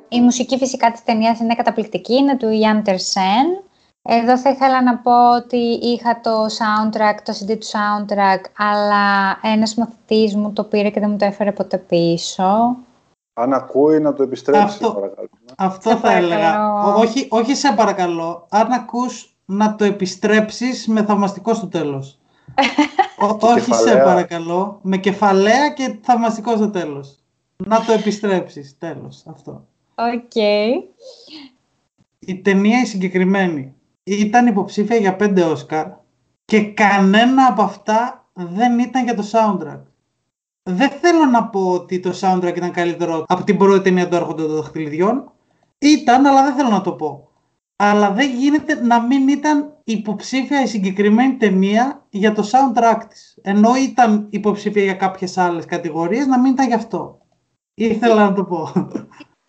Η 0.09 0.21
μουσική 0.21 0.57
φυσικά 0.57 0.91
της 0.91 1.03
ταινίας 1.03 1.39
είναι 1.39 1.55
καταπληκτική, 1.55 2.13
είναι 2.13 2.37
του 2.37 2.49
Ιάν 2.49 2.83
Τερσέν. 2.83 3.63
Εδώ 4.11 4.37
θα 4.37 4.49
ήθελα 4.49 4.83
να 4.83 4.97
πω 4.97 5.35
ότι 5.35 5.57
είχα 5.81 6.21
το 6.21 6.45
soundtrack, 6.45 7.17
το 7.23 7.33
CD 7.39 7.57
του 7.59 7.65
soundtrack, 7.67 8.43
αλλά 8.57 9.37
ένας 9.41 9.75
μαθητής 9.75 10.35
μου 10.35 10.53
το 10.53 10.63
πήρε 10.63 10.89
και 10.89 10.99
δεν 10.99 11.09
μου 11.09 11.17
το 11.17 11.25
έφερε 11.25 11.51
ποτέ 11.51 11.77
πίσω. 11.77 12.75
Αν 13.33 13.53
ακούει 13.53 13.99
να 13.99 14.13
το 14.13 14.23
επιστρέψει, 14.23 14.63
Αυτό- 14.63 14.91
παρακαλώ. 14.93 15.29
Αυτό 15.57 15.89
Σε 15.89 15.95
θα 15.95 16.11
έλεγα. 16.11 16.35
παρακαλώ. 16.39 16.95
Ο- 16.97 16.99
όχι, 16.99 17.27
όχι 17.29 17.55
σε 17.55 17.73
παρακαλώ. 17.73 18.45
Αν 18.49 18.71
ακούς 18.71 19.37
να 19.45 19.75
το 19.75 19.83
επιστρέψεις 19.83 20.87
με 20.87 21.03
θαυμαστικό 21.03 21.53
στο 21.53 21.67
τέλος. 21.67 22.17
Ο- 23.21 23.37
όχι 23.47 23.59
σε 23.59 23.69
κεφαλαία. 23.69 24.03
παρακαλώ. 24.03 24.79
Με 24.81 24.97
κεφαλαία 24.97 25.69
και 25.69 25.97
θαυμαστικό 26.01 26.55
στο 26.55 26.69
τέλος. 26.69 27.15
Να 27.67 27.85
το 27.85 27.91
επιστρέψεις. 27.91 28.77
Τέλος. 28.77 29.23
Αυτό. 29.29 29.65
Οκ. 29.95 30.35
Η 32.19 32.35
ταινία 32.41 32.81
η 32.81 32.85
συγκεκριμένη 32.85 33.73
ήταν 34.15 34.47
υποψήφια 34.47 34.95
για 34.95 35.15
πέντε 35.15 35.41
Όσκαρ 35.43 35.87
και 36.45 36.63
κανένα 36.63 37.45
από 37.49 37.61
αυτά 37.61 38.29
δεν 38.33 38.79
ήταν 38.79 39.03
για 39.03 39.15
το 39.15 39.23
soundtrack. 39.31 39.81
Δεν 40.63 40.89
θέλω 40.89 41.25
να 41.25 41.47
πω 41.47 41.71
ότι 41.71 41.99
το 41.99 42.13
soundtrack 42.21 42.53
ήταν 42.55 42.71
καλύτερο 42.71 43.25
από 43.27 43.43
την 43.43 43.57
πρώτη 43.57 43.81
ταινία 43.81 44.07
του 44.07 44.15
Άρχοντα 44.15 44.45
των 44.45 44.55
Δαχτυλιδιών. 44.55 45.31
Ήταν, 45.77 46.25
αλλά 46.25 46.43
δεν 46.43 46.53
θέλω 46.53 46.69
να 46.69 46.81
το 46.81 46.91
πω. 46.91 47.29
Αλλά 47.75 48.11
δεν 48.11 48.29
γίνεται 48.31 48.75
να 48.75 49.01
μην 49.01 49.27
ήταν 49.27 49.77
υποψήφια 49.83 50.61
η 50.61 50.67
συγκεκριμένη 50.67 51.35
ταινία 51.35 52.05
για 52.09 52.33
το 52.33 52.49
soundtrack 52.51 53.01
της. 53.09 53.39
Ενώ 53.41 53.75
ήταν 53.75 54.27
υποψήφια 54.29 54.83
για 54.83 54.93
κάποιες 54.93 55.37
άλλες 55.37 55.65
κατηγορίες, 55.65 56.25
να 56.27 56.39
μην 56.39 56.51
ήταν 56.51 56.67
γι' 56.67 56.73
αυτό. 56.73 57.17
Ήθελα 57.73 58.29
να 58.29 58.33
το 58.33 58.43
πω. 58.43 58.71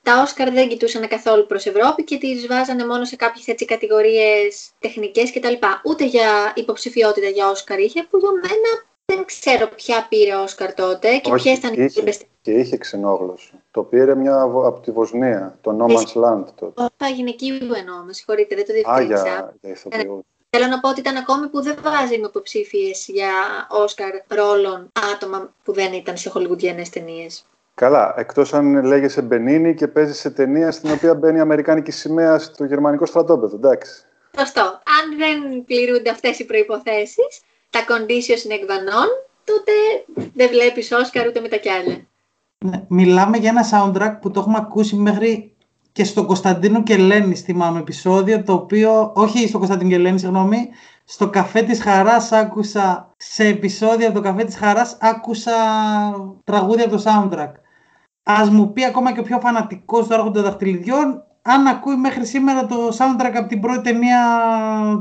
Τα 0.03 0.21
Όσκαρ 0.23 0.51
δεν 0.51 0.69
κοιτούσαν 0.69 1.09
καθόλου 1.09 1.47
προς 1.47 1.67
Ευρώπη 1.67 2.05
και 2.05 2.19
τις 2.19 2.47
βάζανε 2.47 2.87
μόνο 2.87 3.05
σε 3.05 3.17
κάποιες 3.17 3.47
έτσι 3.49 3.65
κατηγορίες 3.65 4.71
τεχνικές 4.79 5.33
κτλ. 5.33 5.53
Ούτε 5.85 6.05
για 6.05 6.53
υποψηφιότητα 6.57 7.27
για 7.29 7.51
Όσκαρ 7.51 7.79
είχε, 7.79 8.03
που 8.11 8.19
για 8.19 8.31
μένα 8.31 8.85
δεν 9.05 9.25
ξέρω 9.25 9.69
ποια 9.69 10.07
πήρε 10.09 10.35
Όσκαρ 10.35 10.75
τότε 10.75 11.17
και 11.17 11.33
Όχι, 11.33 11.43
ποιες 11.43 11.59
ήταν 11.59 11.73
οι 11.73 11.85
είχε. 11.85 12.01
υπεστ- 12.01 12.23
Και 12.43 12.51
είχε 12.53 12.77
ξενόγλωση. 12.77 13.53
Το 13.71 13.83
πήρε 13.83 14.15
μια 14.15 14.47
βο- 14.49 14.67
από 14.67 14.81
τη 14.81 14.91
Βοσνία, 14.91 15.59
το 15.61 15.77
No 15.81 15.93
Man's 15.97 16.23
Land 16.25 16.45
τότε. 16.57 16.87
Τα 16.97 17.07
γυναικείου 17.09 17.55
εννοώ, 17.77 17.97
με 18.07 18.13
συγχωρείτε, 18.13 18.55
δεν 18.55 18.65
το 18.67 18.73
Α, 18.73 18.75
διευκρίνησα. 18.75 19.23
για, 19.23 19.55
για 19.61 19.71
ηθοποιούς. 19.71 20.23
Θέλω 20.51 20.67
να 20.67 20.81
πω 20.81 20.89
ότι 20.89 21.01
ήταν 21.01 21.17
ακόμη 21.17 21.49
που 21.49 21.63
δεν 21.63 21.77
βάζει 21.83 22.19
με 22.19 22.27
υποψήφιες 22.27 23.07
για 23.09 23.31
Όσκαρ 23.71 24.11
ρόλων 24.29 24.89
άτομα 25.15 25.55
που 25.65 25.73
δεν 25.73 25.93
ήταν 25.93 26.17
σε 26.17 26.31
χολιγουδιανέ 26.31 26.83
ταινίες. 26.93 27.45
Καλά, 27.81 28.15
εκτός 28.17 28.55
αν 28.55 28.85
λέγεσαι 28.85 29.23
Μπενίνη 29.23 29.75
και 29.75 29.89
παίζεις 29.89 30.19
σε 30.19 30.31
ταινία 30.31 30.71
στην 30.71 30.91
οποία 30.91 31.15
μπαίνει 31.15 31.39
η 31.39 31.41
Αμερικάνικη 31.41 31.91
σημαία 31.91 32.39
στο 32.39 32.65
γερμανικό 32.65 33.07
στρατόπεδο, 33.07 33.57
εντάξει. 33.57 34.05
Σωστό. 34.39 34.61
Αν 34.63 35.17
δεν 35.19 35.65
πληρούνται 35.65 36.11
αυτές 36.11 36.39
οι 36.39 36.45
προποθέσει, 36.45 37.23
τα 37.71 37.81
conditions 37.81 38.45
είναι 38.45 38.55
εκβανών, 38.55 39.07
τότε 39.45 39.73
δεν 40.35 40.49
βλέπεις 40.49 40.93
Όσκαρ 40.93 41.27
ούτε 41.27 41.41
με 41.41 41.49
τα 41.49 41.57
κι 41.57 41.69
άλλα. 41.69 41.97
Ναι, 42.59 42.85
μιλάμε 42.89 43.37
για 43.37 43.49
ένα 43.49 43.65
soundtrack 43.71 44.19
που 44.21 44.31
το 44.31 44.41
έχουμε 44.41 44.59
ακούσει 44.59 44.97
μέχρι 44.97 45.53
και 45.93 46.05
στο 46.05 46.25
Κωνσταντίνο 46.25 46.83
και 46.83 46.95
Ελένη, 46.95 47.35
θυμάμαι, 47.35 47.79
επεισόδιο, 47.79 48.43
το 48.43 48.53
οποίο, 48.53 49.13
όχι 49.15 49.49
στο 49.49 49.59
Κωνσταντίνο 49.59 49.91
και 49.91 49.97
Ελένη, 49.97 50.19
συγγνώμη, 50.19 50.69
στο 51.05 51.29
Καφέ 51.29 51.63
της 51.63 51.83
Χαράς 51.83 52.33
άκουσα, 52.33 53.15
σε 53.17 53.45
επεισόδια 53.45 54.09
από 54.09 54.17
το 54.17 54.25
Καφέ 54.25 54.45
της 54.45 54.57
Χαράς 54.57 54.97
άκουσα 55.01 55.53
τραγούδια 56.45 56.85
από 56.85 56.97
το 56.97 57.03
soundtrack. 57.07 57.53
Ας 58.39 58.51
μου 58.51 58.73
πει 58.73 58.85
ακόμα 58.85 59.13
και 59.13 59.21
ο 59.21 59.23
πιο 59.23 59.39
φανατικός 59.41 60.07
του 60.07 60.15
Άρχοντα 60.15 60.43
Δαχτυλιδιών, 60.43 61.25
αν 61.43 61.67
ακούει 61.67 61.97
μέχρι 61.97 62.27
σήμερα 62.27 62.67
το 62.67 62.77
soundtrack 62.89 63.33
από 63.37 63.49
την 63.49 63.61
πρώτη 63.61 63.81
ταινία 63.81 64.19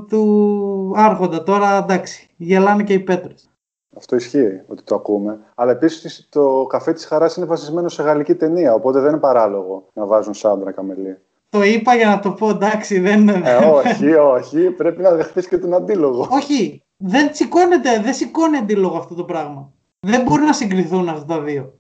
του 0.10 0.94
Άρχοντα. 0.96 1.44
Τώρα 1.44 1.78
εντάξει, 1.78 2.28
γελάνε 2.38 2.84
και 2.84 2.94
οι 2.94 3.00
πέτρες. 3.00 3.50
Αυτό 3.98 4.16
ισχύει 4.16 4.62
ότι 4.68 4.84
το 4.84 4.96
ακούμε. 4.96 5.40
Αλλά 5.56 5.72
επίσης 5.72 6.28
το 6.30 6.66
καφέ 6.70 6.94
της 6.94 7.06
Χαράς 7.06 7.36
είναι 7.36 7.46
βασισμένο 7.46 7.90
σε 7.90 8.04
γαλλική 8.04 8.36
ταινία. 8.36 8.74
Οπότε 8.74 9.00
δεν 9.00 9.10
είναι 9.10 9.20
παράλογο 9.20 9.86
να 9.94 10.06
βάζουν 10.06 10.34
soundtrack 10.42 10.74
αμελή. 10.76 11.18
Το 11.50 11.64
είπα 11.64 11.96
για 11.96 12.08
να 12.08 12.20
το 12.20 12.32
πω, 12.32 12.50
εντάξει, 12.50 13.00
δεν 13.00 13.20
είναι... 13.20 13.42
Ε, 13.46 13.66
όχι, 13.66 14.14
όχι. 14.14 14.72
Πρέπει 14.72 15.02
να 15.02 15.12
δεχτείς 15.12 15.48
και 15.48 15.58
τον 15.58 15.74
αντίλογο. 15.74 16.28
Όχι, 16.30 16.84
δεν 16.98 17.30
σηκώνεται, 17.32 18.00
δεν 18.00 18.14
σηκώνει 18.14 18.58
αντίλογο 18.58 18.98
αυτό 18.98 19.16
το 19.16 19.24
πράγμα. 19.24 19.72
Δεν 20.00 20.22
μπορεί 20.22 20.42
να 20.42 20.54
συγκριθούν 20.54 21.10
αυτά 21.10 21.26
τα 21.26 21.42
δύο. 21.42 21.79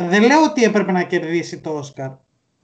Δεν 0.00 0.22
λέω 0.22 0.42
ότι 0.42 0.62
έπρεπε 0.62 0.92
να 0.92 1.02
κερδίσει 1.02 1.60
το 1.60 1.70
Όσκαρ. 1.70 2.10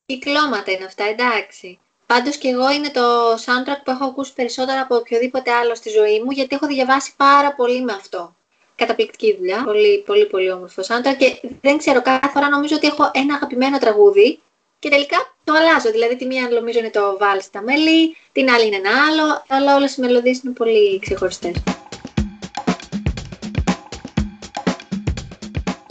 Κυκλώματα 0.07 0.73
είναι 0.73 0.85
αυτά, 0.85 1.05
εντάξει. 1.05 1.79
Πάντως 2.07 2.37
και 2.37 2.49
εγώ 2.49 2.71
είναι 2.73 2.91
το 2.91 3.33
soundtrack 3.33 3.81
που 3.85 3.91
έχω 3.91 4.05
ακούσει 4.05 4.33
περισσότερο 4.35 4.81
από 4.83 4.97
οποιοδήποτε 4.97 5.51
άλλο 5.51 5.75
στη 5.75 5.91
ζωή 5.91 6.23
μου, 6.25 6.31
γιατί 6.31 6.55
έχω 6.55 6.67
διαβάσει 6.67 7.13
πάρα 7.17 7.55
πολύ 7.55 7.83
με 7.83 7.93
αυτό. 7.93 8.35
Καταπληκτική 8.75 9.37
δουλειά. 9.39 9.63
Πολύ, 9.65 10.03
πολύ, 10.07 10.27
πολύ 10.27 10.51
όμορφο 10.51 10.83
soundtrack. 10.83 11.17
Και 11.19 11.41
δεν 11.61 11.79
ξέρω, 11.79 12.03
κάθε 12.03 12.29
φορά 12.29 12.49
νομίζω 12.49 12.77
ότι 12.77 12.87
έχω 12.87 13.11
ένα 13.13 13.35
αγαπημένο 13.35 13.79
τραγούδι 13.79 14.41
και 14.79 14.89
τελικά 14.89 15.35
το 15.45 15.53
αλλάζω. 15.53 15.91
Δηλαδή, 15.91 16.17
τη 16.17 16.27
μία 16.27 16.49
νομίζω 16.49 16.79
είναι 16.79 16.91
το 16.91 17.17
βάλ 17.19 17.41
στα 17.41 17.63
μέλη, 17.63 18.17
την 18.33 18.51
άλλη 18.51 18.67
είναι 18.67 18.77
ένα 18.77 18.91
άλλο, 19.09 19.45
αλλά 19.49 19.77
όλες 19.77 19.97
οι 19.97 20.01
μελωδίες 20.01 20.43
είναι 20.43 20.53
πολύ 20.53 20.99
ξεχωριστές. 20.99 21.55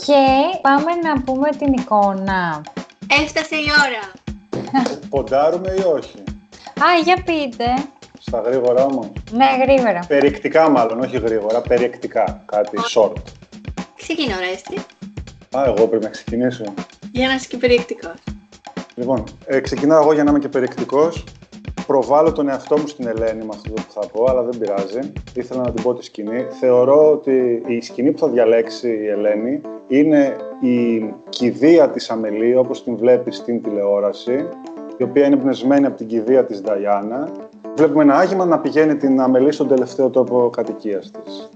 Και 0.06 0.58
πάμε 0.60 0.92
να 1.02 1.22
πούμε 1.22 1.48
την 1.58 1.72
εικόνα. 1.72 2.62
Έφτασε 3.22 3.56
η 3.56 3.66
ώρα. 3.84 4.12
Ποντάρουμε 5.08 5.74
ή 5.78 5.82
όχι; 5.82 6.18
Α, 6.80 6.98
για 7.04 7.16
πείτε. 7.24 7.64
Στα 8.20 8.40
γρήγορα 8.40 8.84
όμω. 8.84 9.12
Ναι, 9.30 9.46
γρήγορα. 9.62 10.04
Περιεκτικά 10.08 10.68
μάλλον, 10.68 11.00
όχι 11.00 11.18
γρήγορα. 11.18 11.60
Περιεκτικά. 11.60 12.42
Κάτι 12.46 12.76
short. 12.94 13.12
Ξεκινώ, 13.96 14.34
Ρέστη. 14.38 14.76
Α, 15.56 15.64
εγώ 15.66 15.86
πρέπει 15.86 16.04
να 16.04 16.10
ξεκινήσω. 16.10 16.64
Για 17.12 17.28
να 17.28 17.34
είσαι 17.34 17.46
και 17.48 17.56
περιεκτικός. 17.56 18.14
Λοιπόν, 18.94 19.24
ε, 19.46 19.60
ξεκινάω 19.60 20.02
εγώ 20.02 20.12
για 20.12 20.24
να 20.24 20.30
είμαι 20.30 20.38
και 20.38 20.48
περιεκτικός. 20.48 21.24
Προβάλλω 21.86 22.32
τον 22.32 22.48
εαυτό 22.48 22.78
μου 22.78 22.86
στην 22.86 23.06
Ελένη 23.06 23.44
με 23.44 23.50
αυτό 23.50 23.72
που 23.72 23.82
θα 23.88 24.06
πω, 24.12 24.24
αλλά 24.28 24.42
δεν 24.42 24.58
πειράζει. 24.58 25.12
Ήθελα 25.34 25.62
να 25.62 25.70
την 25.70 25.82
πω 25.82 25.94
τη 25.94 26.04
σκηνή. 26.04 26.46
Θεωρώ 26.60 27.10
ότι 27.10 27.62
η 27.66 27.80
σκηνή 27.80 28.12
που 28.12 28.18
θα 28.18 28.28
διαλέξει 28.28 28.88
η 28.88 29.08
Ελένη 29.08 29.60
είναι 29.88 30.36
η 30.60 31.04
κηδεία 31.28 31.88
της 31.88 32.10
Αμελή, 32.10 32.56
όπως 32.56 32.84
την 32.84 32.96
βλέπει 32.96 33.32
στην 33.32 33.62
τηλεόραση, 33.62 34.48
η 34.96 35.02
οποία 35.02 35.26
είναι 35.26 35.36
πνευσμένη 35.36 35.86
από 35.86 35.96
την 35.96 36.06
κηδεία 36.06 36.44
της 36.44 36.60
Νταϊάννα. 36.60 37.28
Βλέπουμε 37.76 38.02
ένα 38.02 38.14
άγημα 38.14 38.44
να 38.44 38.58
πηγαίνει 38.58 38.96
την 38.96 39.20
Αμελή 39.20 39.52
στον 39.52 39.68
τελευταίο 39.68 40.10
τόπο 40.10 40.50
κατοικίας 40.50 41.10
της. 41.10 41.48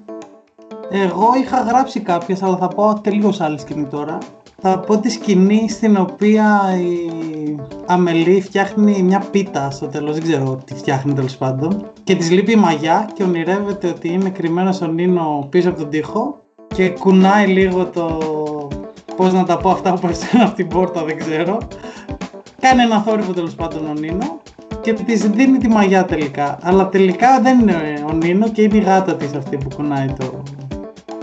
Εγώ 0.90 1.28
είχα 1.40 1.60
γράψει 1.60 2.00
κάποιες, 2.00 2.42
αλλά 2.42 2.56
θα 2.56 2.68
πω 2.68 3.00
τελείως 3.02 3.40
άλλη 3.40 3.58
σκηνή 3.58 3.86
τώρα. 3.86 4.18
Θα 4.62 4.78
πω 4.78 4.98
τη 4.98 5.10
σκηνή 5.10 5.68
στην 5.68 5.96
οποία 5.96 6.60
η 6.80 7.56
Αμελή 7.86 8.40
φτιάχνει 8.40 9.02
μια 9.02 9.24
πίτα 9.30 9.70
στο 9.70 9.86
τέλος, 9.86 10.14
δεν 10.14 10.22
ξέρω 10.22 10.60
τι 10.64 10.74
φτιάχνει 10.74 11.12
τέλος 11.12 11.36
πάντων 11.36 11.90
και 12.04 12.16
της 12.16 12.30
λείπει 12.30 12.52
η 12.52 12.56
μαγιά 12.56 13.10
και 13.14 13.22
ονειρεύεται 13.22 13.88
ότι 13.88 14.08
είναι 14.12 14.30
κρυμμένος 14.30 14.80
ο 14.80 14.86
Νίνο 14.86 15.46
πίσω 15.50 15.68
από 15.68 15.78
τον 15.78 15.90
τοίχο 15.90 16.38
και 16.66 16.88
κουνάει 16.88 17.46
λίγο 17.46 17.86
το... 17.86 18.18
πώς 19.16 19.32
να 19.32 19.44
τα 19.44 19.56
πω 19.56 19.70
αυτά 19.70 19.92
που 19.92 20.00
περσάνε 20.00 20.44
από 20.44 20.54
την 20.54 20.68
πόρτα 20.68 21.04
δεν 21.04 21.18
ξέρω 21.18 21.58
κάνει 22.60 22.82
ένα 22.82 23.00
θόρυβο 23.02 23.32
τέλος 23.32 23.54
πάντων 23.54 23.86
ο 23.86 23.92
Νίνο 23.92 24.40
και 24.80 24.92
της 24.92 25.30
δίνει 25.30 25.58
τη 25.58 25.68
μαγιά 25.68 26.04
τελικά. 26.04 26.58
Αλλά 26.62 26.88
τελικά 26.88 27.40
δεν 27.40 27.60
είναι 27.60 28.04
ο 28.08 28.12
Νίνο 28.12 28.48
και 28.48 28.62
είναι 28.62 28.76
η 28.76 28.80
γάτα 28.80 29.16
της 29.16 29.34
αυτή 29.34 29.56
που 29.56 29.68
κουνάει 29.76 30.06
το. 30.18 30.42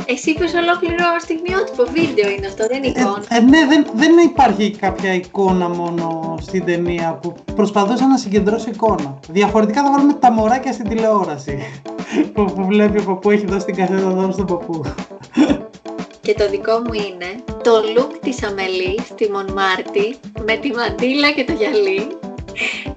Εσύ 0.08 0.30
είπες 0.30 0.54
ολόκληρο 0.54 1.06
στιγμιότυπο 1.20 1.84
βίντεο 1.92 2.30
είναι 2.30 2.48
αυτό, 2.48 2.68
δεν 2.68 2.84
είναι 2.84 2.88
εικόνα. 2.88 3.24
Ε, 3.30 3.38
ε, 3.38 3.40
ναι, 3.40 3.66
δεν, 3.66 3.86
δεν 3.94 4.18
υπάρχει 4.18 4.72
κάποια 4.72 5.14
εικόνα 5.14 5.70
μόνο 5.70 6.36
στην 6.42 6.66
ταινία 6.66 7.20
που 7.22 7.36
προσπαθούσα 7.56 8.08
να 8.08 8.18
συγκεντρώσω 8.18 8.70
εικόνα. 8.70 9.20
Διαφορετικά 9.30 9.84
θα 9.84 9.92
βάλουμε 9.92 10.14
τα 10.14 10.32
μωράκια 10.32 10.74
στην 10.74 10.90
τηλεόραση 10.90 11.58
που, 12.34 12.46
που 12.46 12.66
βλέπει 12.66 13.00
ο 13.00 13.04
παππού 13.04 13.30
έχει 13.32 13.46
δώσει 13.46 13.66
την 13.66 13.76
καθέτα 13.76 14.10
δώρο 14.10 14.32
στον 14.32 14.46
παππού. 14.46 14.84
Και 16.22 16.34
το 16.34 16.50
δικό 16.50 16.78
μου 16.78 16.94
είναι 16.94 17.44
το 17.64 17.72
look 17.98 18.12
της 18.22 18.44
Αμελής 18.44 19.02
στη 19.06 19.32
Μονμάρτη 19.32 20.16
με 20.46 20.56
τη 20.56 20.72
μαντήλα 20.72 21.32
και 21.32 21.44
το 21.44 21.52
γυαλί 21.54 22.08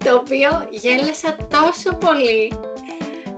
το 0.05 0.15
οποίο 0.15 0.51
γέλασα 0.71 1.37
τόσο 1.37 1.97
πολύ. 1.97 2.53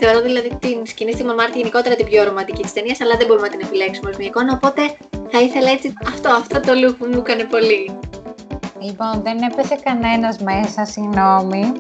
Θεωρώ 0.03 0.21
δηλαδή 0.21 0.59
την 0.61 0.87
σκηνή 0.87 1.13
στη 1.13 1.25
Μονμάρτη 1.25 1.59
γενικότερα 1.59 1.95
την 1.95 2.07
πιο 2.07 2.25
ρομαντική 2.25 2.63
της 2.63 2.73
ταινίας, 2.73 3.01
αλλά 3.01 3.17
δεν 3.17 3.27
μπορούμε 3.27 3.47
να 3.47 3.57
την 3.57 3.67
επιλέξουμε 3.67 4.11
ως 4.11 4.17
μια 4.17 4.27
εικόνα, 4.27 4.53
οπότε 4.53 4.83
θα 5.31 5.41
ήθελα 5.41 5.71
έτσι 5.71 5.93
αυτό, 6.07 6.29
αυτό 6.29 6.61
το 6.61 6.73
look 6.73 6.97
που 6.99 7.07
μου 7.07 7.19
έκανε 7.19 7.45
πολύ. 7.45 7.99
Λοιπόν, 8.81 9.23
δεν 9.23 9.39
έπεσε 9.51 9.79
κανένας 9.85 10.39
μέσα, 10.39 10.85
συγγνώμη. 10.85 11.73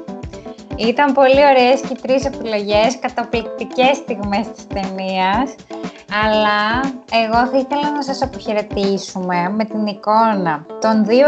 Ήταν 0.88 1.12
πολύ 1.12 1.44
ωραίες 1.50 1.80
και 1.80 1.96
τρεις 2.02 2.24
επιλογές, 2.24 2.98
καταπληκτικές 2.98 3.96
στιγμές 3.96 4.48
της 4.48 4.66
ταινίας. 4.66 5.54
Αλλά 6.24 6.90
εγώ 7.24 7.46
θα 7.46 7.58
ήθελα 7.58 7.90
να 7.94 8.02
σας 8.02 8.22
αποχαιρετήσουμε 8.22 9.48
με 9.56 9.64
την 9.64 9.86
εικόνα 9.86 10.66
των 10.80 11.04
δύο 11.04 11.26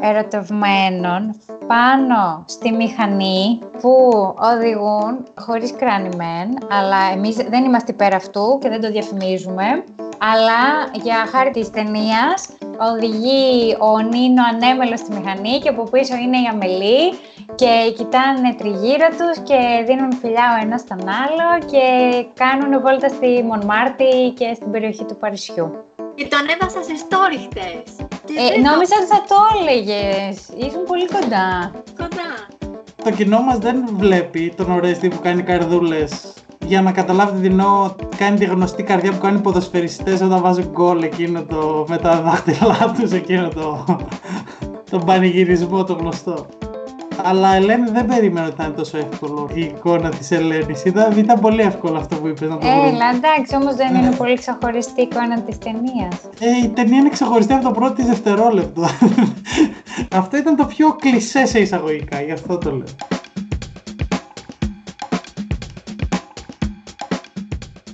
ερωτευμένων 0.00 1.34
πάνω 1.66 2.44
στη 2.48 2.72
μηχανή 2.72 3.58
που 3.80 4.12
οδηγούν 4.38 5.24
χωρίς 5.40 5.72
κράνη 5.76 6.08
αλλά 6.70 6.96
εμείς 7.12 7.36
δεν 7.36 7.64
είμαστε 7.64 7.92
υπέρ 7.92 8.14
αυτού 8.14 8.58
και 8.60 8.68
δεν 8.68 8.80
το 8.80 8.90
διαφημίζουμε. 8.90 9.84
Αλλά 10.30 10.62
για 11.02 11.26
χάρη 11.32 11.50
της 11.50 11.70
ταινίας 11.70 12.48
οδηγεί 12.90 13.76
ο 13.80 14.00
Νίνο 14.00 14.42
ανέμελος 14.52 14.98
στη 14.98 15.12
μηχανή 15.12 15.58
και 15.58 15.68
από 15.68 15.82
πίσω 15.82 16.14
είναι 16.16 16.36
η 16.36 16.46
Αμελή 16.52 17.02
και 17.54 17.92
κοιτάνε 17.96 18.54
τριγύρω 18.58 19.08
τους 19.18 19.36
και 19.42 19.58
δίνουν 19.86 20.12
φιλιά 20.12 20.46
ο 20.54 20.64
ένας 20.64 20.80
στον 20.80 21.00
άλλο 21.00 21.48
και 21.70 21.84
κάνουν 22.34 22.80
βόλτα 22.80 23.08
στη 23.08 23.42
Μονμάρτη 23.48 24.32
και 24.38 24.54
στην 24.54 24.70
περιοχή 24.70 25.04
του 25.04 25.16
Παρισιού. 25.16 25.84
Και 26.14 26.26
το 26.26 26.36
ανέβασα 26.36 26.82
σε 26.82 26.94
story 27.04 27.38
χτες. 27.46 28.06
Ε, 28.42 28.60
νόμιζα 28.60 28.94
ότι 29.00 29.08
θα 29.14 29.24
το 29.28 29.36
έλεγες. 29.58 30.48
Ήσουν 30.66 30.84
πολύ 30.84 31.06
κοντά. 31.06 31.72
Κοντά. 31.96 32.30
Το 33.04 33.10
κοινό 33.10 33.40
μας 33.40 33.58
δεν 33.58 33.84
βλέπει 33.92 34.54
τον 34.56 34.70
Ορέστη 34.70 35.08
που 35.08 35.20
κάνει 35.20 35.42
καρδούλες 35.42 36.32
για 36.66 36.82
να 36.82 36.92
καταλάβετε 36.92 37.40
τι 37.40 37.46
εννοώ, 37.46 37.90
κάνει 38.16 38.38
τη 38.38 38.44
γνωστή 38.44 38.82
καρδιά 38.82 39.12
που 39.12 39.18
κάνει 39.18 39.38
οι 39.38 39.40
ποδοσφαιριστές 39.40 40.20
όταν 40.20 40.40
βάζουν 40.40 40.68
γκολ 40.70 41.02
εκείνο 41.02 41.42
το, 41.42 41.84
με 41.88 41.96
τα 41.96 42.20
δάχτυλά 42.20 42.94
τους, 42.98 43.10
εκείνο 43.10 43.48
το, 43.48 43.84
τον 44.90 45.04
πανηγυρισμό 45.04 45.84
το 45.84 45.92
γνωστό. 45.92 46.46
Αλλά 47.24 47.54
Ελένη 47.54 47.90
δεν 47.90 48.06
περίμενα 48.06 48.46
ότι 48.46 48.54
ήταν 48.60 48.74
τόσο 48.74 48.98
εύκολο 48.98 49.50
η 49.54 49.60
εικόνα 49.60 50.08
της 50.08 50.30
Ελένης. 50.30 50.84
Ήταν, 50.84 51.18
ήταν 51.18 51.40
πολύ 51.40 51.62
εύκολο 51.62 51.98
αυτό 51.98 52.16
που 52.16 52.28
είπες 52.28 52.48
να 52.48 52.58
το 52.58 52.66
βρούμε. 52.66 52.88
Έλα, 52.88 53.10
εντάξει, 53.10 53.56
όμως 53.56 53.74
δεν 53.74 53.94
είναι 53.94 54.14
πολύ 54.16 54.34
ξεχωριστή 54.34 55.00
η 55.00 55.08
εικόνα 55.10 55.40
της 55.40 55.58
ταινίας. 55.58 56.14
Ε, 56.40 56.64
η 56.64 56.68
ταινία 56.68 56.98
είναι 56.98 57.08
ξεχωριστή 57.08 57.52
από 57.52 57.64
το 57.64 57.70
πρώτο 57.70 57.92
της 57.92 58.06
δευτερόλεπτο. 58.06 58.82
αυτό 60.20 60.36
ήταν 60.36 60.56
το 60.56 60.64
πιο 60.64 60.96
κλεισέ 61.00 61.46
σε 61.46 61.58
εισαγωγικά, 61.58 62.20
γι' 62.20 62.32
αυτό 62.32 62.58
το 62.58 62.70
λέω. 62.70 63.11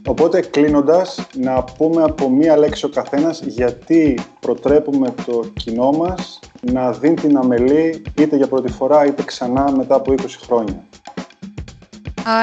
Οπότε 0.09 0.41
κλείνοντας, 0.41 1.27
να 1.35 1.65
πούμε 1.65 2.03
από 2.03 2.31
μία 2.31 2.57
λέξη 2.57 2.85
ο 2.85 2.89
καθένας 2.89 3.41
γιατί 3.41 4.19
προτρέπουμε 4.41 5.15
το 5.27 5.45
κοινό 5.57 5.91
μας 5.91 6.41
να 6.61 6.93
δει 6.93 7.15
την 7.15 7.37
αμελή 7.37 8.03
είτε 8.21 8.37
για 8.37 8.47
πρώτη 8.47 8.73
φορά 8.73 9.07
είτε 9.07 9.23
ξανά 9.23 9.73
μετά 9.77 9.95
από 9.95 10.13
20 10.13 10.25
χρόνια. 10.47 10.85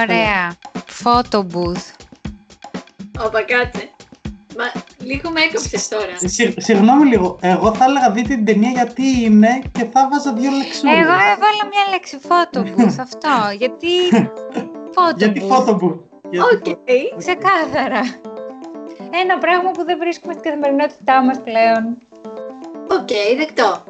Ωραία. 0.04 0.56
Photo 1.04 1.40
booth. 1.40 1.86
Όπα, 3.26 3.42
κάτσε. 3.44 3.90
Μα 4.58 4.82
λίγο 4.98 5.32
με 5.32 5.42
έκοψες 5.42 5.88
τώρα. 5.88 6.16
συγγνώμη 6.58 7.06
λίγο. 7.06 7.38
Εγώ 7.42 7.74
θα 7.74 7.86
έλεγα 7.86 8.12
δείτε 8.12 8.36
την 8.36 8.46
ταινία 8.46 8.70
γιατί 8.70 9.24
είναι 9.24 9.62
και 9.72 9.86
θα 9.94 10.10
'βαζα 10.12 10.34
δύο 10.34 10.52
λεξούλες. 10.52 10.96
Εγώ 10.96 11.14
έβαλα 11.14 11.64
μια 11.72 11.86
λέξη 11.92 12.18
photo 12.28 12.60
booth 12.60 12.96
αυτό. 13.00 13.30
γιατί. 13.58 13.88
Photo 14.98 15.18
γιατί 15.18 15.42
photo 15.50 15.72
booth. 15.72 16.05
OK, 16.54 16.66
okay. 16.66 17.18
ξεκάθαρα. 17.18 18.02
Ένα 19.22 19.38
πράγμα 19.38 19.72
που 19.72 19.84
δεν 19.84 19.98
βρίσκουμε 19.98 20.34
στην 20.34 20.44
καθημερινότητά 20.44 21.22
μας 21.24 21.42
πλέον. 21.42 21.98
OK, 22.92 23.08
okay, 23.08 23.38
δεκτό. 23.38 23.84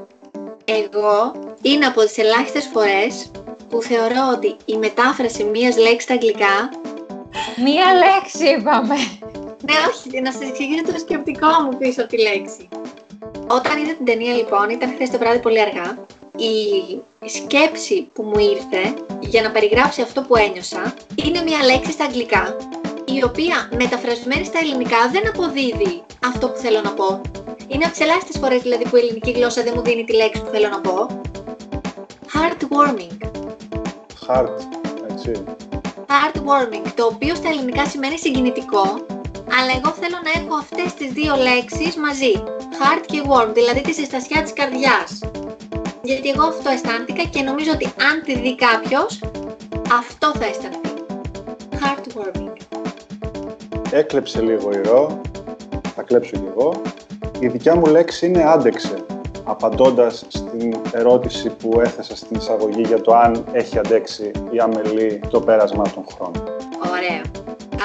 Εγώ 0.65 1.31
είναι 1.61 1.85
από 1.85 2.01
τις 2.01 2.17
ελάχιστες 2.17 2.65
φορές 2.73 3.31
που 3.69 3.81
θεωρώ 3.81 4.29
ότι 4.35 4.55
η 4.65 4.77
μετάφραση 4.77 5.43
μίας 5.43 5.77
λέξης 5.77 6.03
στα 6.03 6.13
αγγλικά... 6.13 6.69
Μία 7.63 7.85
λέξη 7.93 8.45
είπαμε. 8.59 8.95
Ναι, 9.61 9.73
όχι, 9.89 10.21
να 10.21 10.31
σας 10.31 10.41
εξηγήσω 10.41 10.83
το 10.83 10.99
σκεπτικό 10.99 11.47
μου 11.47 11.77
πίσω 11.77 12.01
από 12.01 12.09
τη 12.09 12.21
λέξη. 12.21 12.67
Όταν 13.47 13.77
είδα 13.77 13.93
την 13.93 14.05
ταινία 14.05 14.33
λοιπόν, 14.33 14.69
ήταν 14.69 14.93
χθες 14.93 15.09
το 15.09 15.17
βράδυ 15.17 15.39
πολύ 15.39 15.61
αργά, 15.61 15.97
η 16.35 17.01
σκέψη 17.27 18.09
που 18.13 18.23
μου 18.23 18.39
ήρθε 18.39 18.93
για 19.19 19.41
να 19.41 19.51
περιγράψει 19.51 20.01
αυτό 20.01 20.21
που 20.21 20.35
ένιωσα 20.35 20.93
είναι 21.25 21.41
μια 21.41 21.63
λέξη 21.63 21.91
στα 21.91 22.03
αγγλικά 22.03 22.55
η 23.05 23.23
οποία 23.23 23.69
μεταφρασμένη 23.77 24.45
στα 24.45 24.59
ελληνικά 24.59 25.09
δεν 25.11 25.27
αποδίδει 25.27 26.03
αυτό 26.25 26.49
που 26.49 26.57
θέλω 26.57 26.81
να 26.81 26.93
πω. 26.93 27.21
Είναι 27.67 27.83
από 27.83 27.93
τις 27.93 28.01
ελάχιστες 28.01 28.37
φορές 28.41 28.61
δηλαδή 28.61 28.89
που 28.89 28.95
η 28.95 28.99
ελληνική 28.99 29.31
γλώσσα 29.31 29.63
δεν 29.63 29.73
μου 29.75 29.81
δίνει 29.81 30.03
τη 30.03 30.13
λέξη 30.13 30.41
που 30.41 30.49
θέλω 30.51 30.69
να 30.69 30.81
πω. 30.81 31.07
Heartwarming. 32.33 33.17
Heart, 34.27 34.57
έτσι. 35.11 35.31
Heartwarming, 36.07 36.91
το 36.95 37.05
οποίο 37.05 37.35
στα 37.35 37.49
ελληνικά 37.49 37.85
σημαίνει 37.85 38.17
συγκινητικό, 38.17 39.05
αλλά 39.59 39.71
εγώ 39.77 39.89
θέλω 40.01 40.17
να 40.23 40.41
έχω 40.41 40.55
αυτές 40.55 40.93
τις 40.93 41.11
δύο 41.11 41.35
λέξεις 41.35 41.95
μαζί. 41.95 42.33
Heart 42.79 43.03
και 43.05 43.21
warm, 43.29 43.49
δηλαδή 43.53 43.81
τη 43.81 43.93
συστασιά 43.93 44.41
της 44.41 44.53
καρδιάς 44.53 45.19
γιατί 46.05 46.29
εγώ 46.29 46.43
αυτό 46.43 46.69
αισθάνθηκα 46.69 47.23
και 47.23 47.41
νομίζω 47.41 47.71
ότι 47.73 47.85
αν 47.85 48.23
τη 48.23 48.39
δει 48.39 48.55
κάποιος, 48.55 49.19
αυτό 49.99 50.31
θα 50.39 50.45
αισθανθεί. 50.45 50.93
Heartwarming. 51.71 52.55
Έκλεψε 53.91 54.41
λίγο 54.41 54.71
η 54.71 54.81
ρο, 54.81 55.21
θα 55.95 56.01
κλέψω 56.01 56.31
κι 56.31 56.47
εγώ. 56.55 56.81
Η 57.39 57.47
δικιά 57.47 57.75
μου 57.75 57.85
λέξη 57.85 58.25
είναι 58.25 58.43
άντεξε, 58.43 59.05
απαντώντας 59.43 60.25
στην 60.27 60.75
ερώτηση 60.91 61.49
που 61.49 61.79
έθεσα 61.79 62.15
στην 62.15 62.37
εισαγωγή 62.37 62.81
για 62.81 63.01
το 63.01 63.15
αν 63.15 63.45
έχει 63.51 63.77
αντέξει 63.77 64.31
η 64.51 64.59
Αμελή 64.59 65.21
το 65.29 65.39
πέρασμα 65.39 65.83
των 65.83 66.05
χρόνων. 66.15 66.43
Ωραία. 66.91 67.21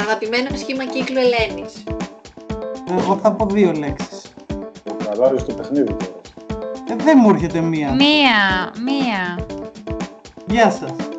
Αγαπημένο 0.00 0.56
σχήμα 0.56 0.84
κύκλου 0.84 1.18
Ελένης. 1.18 1.84
Εγώ 2.98 3.18
θα 3.22 3.32
πω 3.32 3.46
δύο 3.46 3.72
λέξεις. 3.72 4.22
Να 5.04 5.42
το 5.44 5.54
παιχνίδι 5.56 5.92
τώρα. 5.92 6.09
Ε, 6.90 6.96
δεν 6.96 7.18
μου 7.22 7.30
έρχεται 7.30 7.60
μία. 7.60 7.94
Μία, 7.94 8.72
μία. 8.84 9.46
Γεια 10.46 10.70
σας. 10.70 11.09